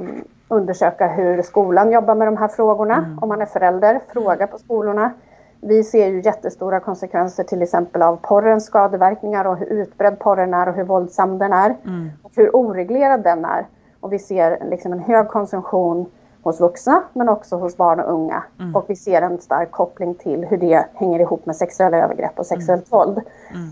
undersöka 0.48 1.08
hur 1.08 1.42
skolan 1.42 1.92
jobbar 1.92 2.16
med 2.16 2.28
de 2.28 2.38
här 2.38 2.48
frågorna. 2.48 2.98
Mm. 2.98 3.20
Om 3.20 3.30
man 3.30 3.42
är 3.42 3.46
förälder, 3.46 4.00
fråga 4.14 4.48
på 4.48 4.58
skolorna. 4.58 5.12
Vi 5.62 5.84
ser 5.84 6.08
ju 6.08 6.22
jättestora 6.22 6.80
konsekvenser 6.80 7.44
till 7.44 7.62
exempel 7.62 8.02
av 8.02 8.16
porrens 8.22 8.66
skadeverkningar 8.66 9.46
och 9.46 9.58
hur 9.58 9.66
utbredd 9.66 10.20
porren 10.20 10.54
är 10.54 10.70
och 10.70 10.76
hur 10.76 10.84
våldsam 10.84 11.38
den 11.38 11.54
är. 11.54 11.76
Mm. 11.86 12.10
Och 12.22 12.32
hur 12.36 12.56
oreglerad 12.56 13.24
den 13.24 13.46
är. 13.46 13.68
Och 14.00 14.14
vi 14.14 14.20
ser 14.20 14.68
liksom 14.70 14.94
en 14.94 15.00
hög 15.00 15.28
konsumtion 15.28 16.06
hos 16.44 16.60
vuxna 16.60 17.04
men 17.14 17.30
också 17.30 17.56
hos 17.56 17.78
barn 17.78 18.00
och 18.00 18.14
unga. 18.14 18.44
Mm. 18.60 18.76
Och 18.76 18.86
vi 18.88 18.96
ser 18.96 19.22
en 19.22 19.42
stark 19.42 19.72
koppling 19.72 20.16
till 20.16 20.46
hur 20.46 20.58
det 20.58 20.86
hänger 20.94 21.20
ihop 21.20 21.46
med 21.46 21.56
sexuella 21.56 21.98
övergrepp 21.98 22.40
och 22.40 22.46
sexuellt 22.46 22.92
mm. 22.92 23.00
våld. 23.00 23.22
Mm. 23.50 23.70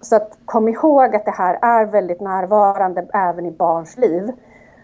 Så 0.00 0.16
att 0.16 0.38
kom 0.44 0.68
ihåg 0.68 1.16
att 1.16 1.24
det 1.24 1.30
här 1.30 1.58
är 1.62 1.84
väldigt 1.84 2.20
närvarande 2.20 3.06
även 3.12 3.46
i 3.46 3.50
barns 3.50 3.96
liv 3.98 4.32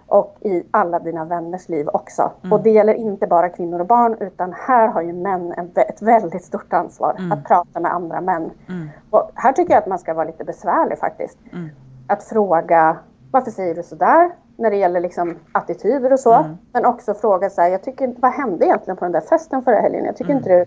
och 0.07 0.37
i 0.41 0.63
alla 0.71 0.99
dina 0.99 1.25
vänners 1.25 1.69
liv 1.69 1.89
också. 1.89 2.33
Mm. 2.43 2.53
Och 2.53 2.63
det 2.63 2.71
gäller 2.71 2.95
inte 2.95 3.27
bara 3.27 3.49
kvinnor 3.49 3.81
och 3.81 3.87
barn 3.87 4.17
utan 4.21 4.53
här 4.53 4.89
har 4.89 5.03
ju 5.03 5.13
män 5.13 5.53
ett 5.77 6.03
väldigt 6.03 6.45
stort 6.45 6.73
ansvar 6.73 7.17
mm. 7.19 7.33
att 7.33 7.45
prata 7.45 7.81
med 7.81 7.95
andra 7.95 8.21
män. 8.21 8.51
Mm. 8.69 8.89
Och 9.11 9.31
här 9.35 9.53
tycker 9.53 9.73
jag 9.75 9.81
att 9.81 9.89
man 9.89 9.99
ska 9.99 10.15
vara 10.15 10.27
lite 10.27 10.45
besvärlig 10.45 10.99
faktiskt. 10.99 11.39
Mm. 11.53 11.69
Att 12.07 12.23
fråga 12.23 12.97
varför 13.31 13.51
säger 13.51 13.75
du 13.75 13.83
sådär? 13.83 14.31
När 14.57 14.71
det 14.71 14.77
gäller 14.77 15.01
liksom 15.01 15.37
attityder 15.53 16.13
och 16.13 16.21
så. 16.21 16.33
Mm. 16.33 16.57
Men 16.73 16.85
också 16.85 17.15
fråga 17.15 17.51
så 17.51 17.61
här, 17.61 17.69
jag 17.69 17.83
tycker, 17.83 18.15
vad 18.19 18.33
hände 18.33 18.65
egentligen 18.65 18.97
på 18.97 19.05
den 19.05 19.13
där 19.13 19.21
festen 19.21 19.63
förra 19.63 19.81
helgen? 19.81 20.05
Jag 20.05 20.17
tycker 20.17 20.31
mm. 20.31 20.39
inte 20.39 20.59
du 20.59 20.65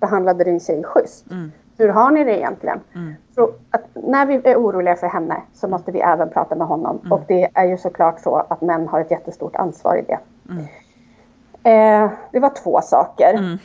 behandlade 0.00 0.44
din 0.44 0.60
tjej 0.60 0.84
schysst. 0.84 1.30
Hur 1.80 1.88
har 1.88 2.10
ni 2.10 2.24
det 2.24 2.38
egentligen? 2.38 2.80
Mm. 2.94 3.14
Så 3.34 3.50
att 3.70 3.82
när 3.94 4.26
vi 4.26 4.40
är 4.44 4.56
oroliga 4.56 4.96
för 4.96 5.06
henne 5.06 5.42
så 5.52 5.68
måste 5.68 5.92
vi 5.92 6.00
även 6.00 6.30
prata 6.30 6.54
med 6.54 6.66
honom. 6.66 6.98
Mm. 6.98 7.12
Och 7.12 7.20
det 7.28 7.50
är 7.54 7.64
ju 7.64 7.76
såklart 7.76 8.20
så 8.20 8.36
att 8.36 8.60
män 8.60 8.88
har 8.88 9.00
ett 9.00 9.10
jättestort 9.10 9.56
ansvar 9.56 9.96
i 9.96 10.02
det. 10.02 10.18
Mm. 10.50 10.64
Eh, 11.62 12.10
det 12.32 12.40
var 12.40 12.50
två 12.62 12.80
saker. 12.80 13.34
Mm. 13.34 13.58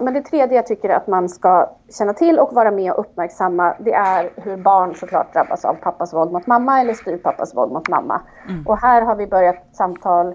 Men 0.00 0.14
det 0.14 0.22
tredje 0.22 0.56
jag 0.56 0.66
tycker 0.66 0.88
att 0.88 1.06
man 1.06 1.28
ska 1.28 1.70
känna 1.98 2.12
till 2.12 2.38
och 2.38 2.52
vara 2.52 2.70
med 2.70 2.92
och 2.92 3.00
uppmärksamma 3.00 3.74
det 3.78 3.92
är 3.92 4.30
hur 4.36 4.56
barn 4.56 4.94
såklart 4.94 5.32
drabbas 5.32 5.64
av 5.64 5.74
pappas 5.74 6.14
våld 6.14 6.32
mot 6.32 6.46
mamma 6.46 6.80
eller 6.80 6.94
styvpappas 6.94 7.54
våld 7.54 7.72
mot 7.72 7.88
mamma. 7.88 8.20
Mm. 8.48 8.66
Och 8.66 8.78
här 8.78 9.02
har 9.02 9.16
vi 9.16 9.26
börjat 9.26 9.66
samtal 9.72 10.34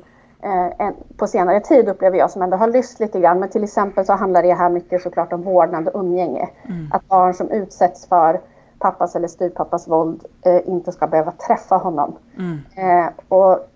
på 1.17 1.27
senare 1.27 1.60
tid 1.60 1.89
upplever 1.89 2.17
jag 2.17 2.32
som 2.32 2.41
ändå 2.41 2.58
har 2.58 2.67
lyst 2.67 2.99
lite 2.99 3.19
grann. 3.19 3.39
Men 3.39 3.49
till 3.49 3.63
exempel 3.63 4.06
så 4.06 4.13
handlar 4.13 4.43
det 4.43 4.54
här 4.54 4.69
mycket 4.69 5.01
såklart 5.01 5.34
om 5.34 5.41
vårdnad 5.41 5.88
och 5.88 5.99
umgänge. 5.99 6.49
Mm. 6.69 6.89
Att 6.93 7.08
barn 7.08 7.34
som 7.34 7.49
utsätts 7.49 8.08
för 8.08 8.41
pappas 8.80 9.15
eller 9.15 9.27
styvpappas 9.27 9.88
våld 9.88 10.25
eh, 10.45 10.69
inte 10.69 10.91
ska 10.91 11.08
behöva 11.08 11.32
träffa 11.32 11.75
honom. 11.75 12.15
Mm. 12.38 12.60
Eh, 12.75 13.12
och 13.27 13.67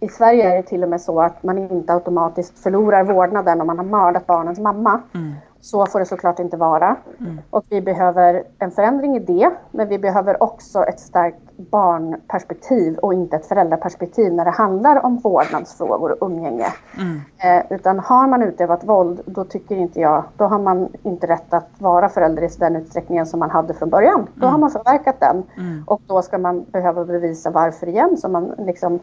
i 0.00 0.08
Sverige 0.08 0.52
är 0.52 0.56
det 0.56 0.62
till 0.62 0.82
och 0.82 0.88
med 0.88 1.00
så 1.00 1.20
att 1.20 1.42
man 1.42 1.58
inte 1.58 1.92
automatiskt 1.92 2.58
förlorar 2.58 3.04
vårdnaden 3.04 3.60
om 3.60 3.66
man 3.66 3.78
har 3.78 3.84
mördat 3.84 4.26
barnens 4.26 4.58
mamma. 4.58 5.00
Mm. 5.14 5.34
Så 5.66 5.86
får 5.86 5.98
det 5.98 6.06
såklart 6.06 6.38
inte 6.38 6.56
vara. 6.56 6.96
Mm. 7.20 7.38
Och 7.50 7.64
vi 7.68 7.80
behöver 7.80 8.44
en 8.58 8.70
förändring 8.70 9.16
i 9.16 9.18
det, 9.18 9.50
men 9.70 9.88
vi 9.88 9.98
behöver 9.98 10.42
också 10.42 10.84
ett 10.84 11.00
starkt 11.00 11.56
barnperspektiv 11.56 12.98
och 12.98 13.14
inte 13.14 13.36
ett 13.36 13.46
föräldraperspektiv 13.46 14.32
när 14.32 14.44
det 14.44 14.50
handlar 14.50 15.04
om 15.04 15.16
vårdnadsfrågor 15.16 16.22
och 16.22 16.30
umgänge. 16.30 16.66
Mm. 16.98 17.20
Eh, 17.38 17.72
utan 17.72 17.98
har 17.98 18.26
man 18.26 18.42
utövat 18.42 18.84
våld, 18.84 19.20
då 19.26 19.44
tycker 19.44 19.76
inte 19.76 20.00
jag, 20.00 20.24
då 20.36 20.44
har 20.44 20.58
man 20.58 20.88
inte 21.02 21.26
rätt 21.26 21.52
att 21.52 21.70
vara 21.78 22.08
förälder 22.08 22.42
i 22.42 22.48
den 22.58 22.76
utsträckningen 22.76 23.26
som 23.26 23.40
man 23.40 23.50
hade 23.50 23.74
från 23.74 23.90
början. 23.90 24.26
Då 24.34 24.46
har 24.46 24.48
mm. 24.48 24.60
man 24.60 24.70
förverkat 24.70 25.20
den. 25.20 25.42
Mm. 25.56 25.84
Och 25.86 26.00
då 26.06 26.22
ska 26.22 26.38
man 26.38 26.64
behöva 26.64 27.04
bevisa 27.04 27.50
varför 27.50 27.88
igen, 27.88 28.16
så 28.16 28.28
man 28.28 28.54
liksom 28.58 29.00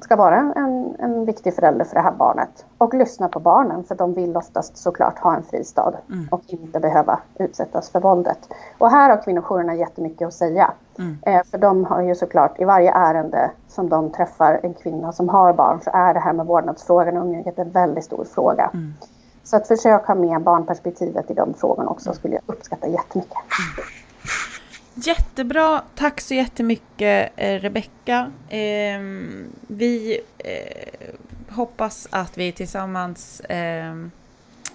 ska 0.00 0.16
vara 0.16 0.52
en, 0.56 0.96
en 0.98 1.24
viktig 1.24 1.54
förälder 1.54 1.84
för 1.84 1.94
det 1.94 2.00
här 2.00 2.12
barnet. 2.12 2.64
Och 2.78 2.94
lyssna 2.94 3.28
på 3.28 3.40
barnen 3.40 3.84
för 3.84 3.94
de 3.94 4.14
vill 4.14 4.36
oftast 4.36 4.76
såklart 4.76 5.18
ha 5.18 5.36
en 5.36 5.42
fristad 5.42 5.94
mm. 6.10 6.28
och 6.30 6.42
inte 6.46 6.80
behöva 6.80 7.18
utsättas 7.38 7.90
för 7.90 8.00
våldet. 8.00 8.38
Och 8.78 8.90
här 8.90 9.10
har 9.10 9.22
kvinnojourerna 9.22 9.74
jättemycket 9.74 10.28
att 10.28 10.34
säga. 10.34 10.72
Mm. 10.98 11.18
Eh, 11.22 11.44
för 11.50 11.58
de 11.58 11.84
har 11.84 12.02
ju 12.02 12.14
såklart 12.14 12.60
i 12.60 12.64
varje 12.64 12.92
ärende 12.92 13.50
som 13.68 13.88
de 13.88 14.10
träffar 14.10 14.60
en 14.62 14.74
kvinna 14.74 15.12
som 15.12 15.28
har 15.28 15.52
barn 15.52 15.80
så 15.84 15.90
är 15.92 16.14
det 16.14 16.20
här 16.20 16.32
med 16.32 16.46
vårdnadsfrågan 16.46 17.16
och 17.16 17.24
umgänget 17.24 17.58
en 17.58 17.70
väldigt 17.70 18.04
stor 18.04 18.24
fråga. 18.24 18.70
Mm. 18.74 18.94
Så 19.42 19.56
att 19.56 19.68
försök 19.68 20.06
ha 20.06 20.14
med 20.14 20.42
barnperspektivet 20.42 21.30
i 21.30 21.34
de 21.34 21.54
frågorna 21.54 21.90
också 21.90 22.12
skulle 22.12 22.34
jag 22.34 22.42
uppskatta 22.46 22.88
jättemycket. 22.88 23.36
Mm. 23.36 24.05
Jättebra, 24.98 25.82
tack 25.94 26.20
så 26.20 26.34
jättemycket 26.34 27.32
eh, 27.36 27.60
Rebecka. 27.60 28.32
Eh, 28.48 29.00
vi 29.66 30.20
eh, 30.38 31.10
hoppas 31.48 32.08
att 32.10 32.38
vi 32.38 32.52
tillsammans 32.52 33.42
ehm, 33.48 34.10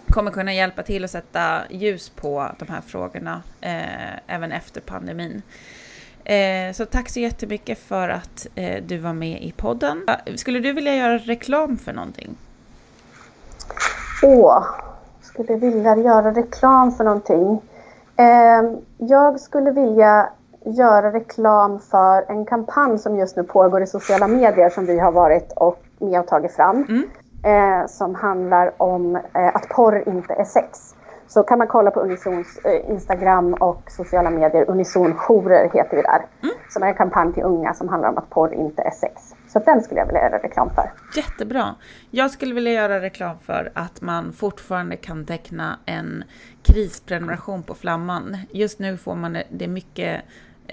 kommer 0.09 0.31
kunna 0.31 0.53
hjälpa 0.53 0.83
till 0.83 1.03
att 1.03 1.11
sätta 1.11 1.61
ljus 1.69 2.09
på 2.09 2.51
de 2.59 2.67
här 2.67 2.81
frågorna 2.81 3.41
eh, 3.61 4.15
även 4.27 4.51
efter 4.51 4.81
pandemin. 4.81 5.41
Eh, 6.23 6.73
så 6.73 6.85
tack 6.85 7.09
så 7.09 7.19
jättemycket 7.19 7.79
för 7.79 8.09
att 8.09 8.47
eh, 8.55 8.83
du 8.83 8.97
var 8.97 9.13
med 9.13 9.43
i 9.43 9.51
podden. 9.51 10.03
Ah, 10.07 10.17
skulle 10.35 10.59
du 10.59 10.73
vilja 10.73 10.95
göra 10.95 11.17
reklam 11.17 11.77
för 11.77 11.93
någonting? 11.93 12.35
Åh, 14.23 14.65
skulle 15.21 15.55
vilja 15.55 15.95
göra 15.95 16.31
reklam 16.33 16.91
för 16.91 17.03
någonting? 17.03 17.61
Ehm, 18.21 18.77
jag 18.97 19.39
skulle 19.39 19.71
vilja 19.71 20.29
göra 20.65 21.13
reklam 21.13 21.79
för 21.79 22.31
en 22.31 22.45
kampanj 22.45 22.97
som 22.97 23.15
just 23.15 23.35
nu 23.37 23.43
pågår 23.43 23.83
i 23.83 23.87
sociala 23.87 24.27
medier 24.27 24.69
som 24.69 24.85
vi 24.85 24.99
har 24.99 25.11
varit 25.11 25.53
och 25.55 25.79
med 25.99 26.19
och 26.19 26.27
tagit 26.27 26.51
fram. 26.51 26.85
Mm. 26.89 27.03
Eh, 27.43 27.87
som 27.87 28.15
handlar 28.15 28.71
om 28.77 29.15
eh, 29.15 29.55
att 29.55 29.69
porr 29.69 30.03
inte 30.07 30.33
är 30.33 30.43
sex. 30.43 30.95
Så 31.33 31.43
kan 31.43 31.57
man 31.57 31.67
kolla 31.67 31.91
på 31.91 31.99
Unisons 31.99 32.57
eh, 32.57 32.89
Instagram 32.89 33.53
och 33.53 33.83
sociala 33.91 34.29
medier. 34.29 34.69
Unisonjourer 34.69 35.69
heter 35.73 35.97
vi 35.97 36.01
där. 36.01 36.25
Mm. 36.43 36.55
Som 36.69 36.83
är 36.83 36.87
en 36.87 36.93
kampanj 36.93 37.33
till 37.33 37.43
unga 37.43 37.73
som 37.73 37.89
handlar 37.89 38.09
om 38.09 38.17
att 38.17 38.29
porr 38.29 38.53
inte 38.53 38.81
är 38.81 38.91
sex. 38.91 39.21
Så 39.47 39.59
den 39.59 39.81
skulle 39.81 39.99
jag 39.99 40.05
vilja 40.05 40.21
göra 40.21 40.37
reklam 40.37 40.69
för. 40.69 40.91
Jättebra. 41.15 41.75
Jag 42.09 42.31
skulle 42.31 42.53
vilja 42.53 42.71
göra 42.71 43.01
reklam 43.01 43.39
för 43.39 43.71
att 43.75 44.01
man 44.01 44.33
fortfarande 44.33 44.95
kan 44.95 45.25
teckna 45.25 45.79
en 45.85 46.23
krisprenumeration 46.63 47.63
på 47.63 47.75
Flamman. 47.75 48.37
Just 48.49 48.79
nu 48.79 48.97
får 48.97 49.15
man 49.15 49.37
det 49.49 49.67
mycket 49.67 50.21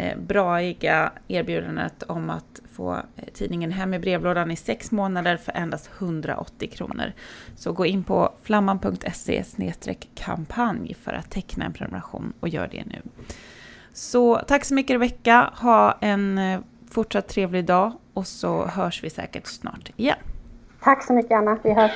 Eh, 0.01 0.19
braiga 0.19 1.13
erbjudandet 1.29 2.03
om 2.03 2.31
att 2.31 2.61
få 2.73 2.95
eh, 2.95 3.25
tidningen 3.35 3.73
hem 3.73 3.95
i 3.95 3.99
brevlådan 3.99 4.51
i 4.51 4.57
sex 4.57 4.91
månader 4.91 5.37
för 5.37 5.53
endast 5.53 5.91
180 5.99 6.71
kronor. 6.73 7.13
Så 7.57 7.73
gå 7.73 7.87
in 7.87 8.05
på 8.05 8.33
flamman.se 8.43 9.45
kampanj 10.15 10.95
för 10.95 11.13
att 11.13 11.31
teckna 11.31 11.65
en 11.65 11.73
prenumeration 11.73 12.33
och 12.41 12.49
gör 12.49 12.69
det 12.73 12.85
nu. 12.87 13.03
Så 13.93 14.37
tack 14.37 14.65
så 14.65 14.75
mycket 14.75 14.95
Rebecka, 14.95 15.53
ha 15.55 15.99
en 16.01 16.39
eh, 16.39 16.61
fortsatt 16.91 17.29
trevlig 17.29 17.65
dag 17.65 17.93
och 18.15 18.27
så 18.27 18.67
hörs 18.67 19.05
vi 19.05 19.11
säkert 19.11 19.47
snart 19.47 19.91
igen. 19.97 20.19
Tack 20.81 21.05
så 21.05 21.13
mycket 21.13 21.33
Anna, 21.33 21.59
vi 21.63 21.73
hörs. 21.73 21.93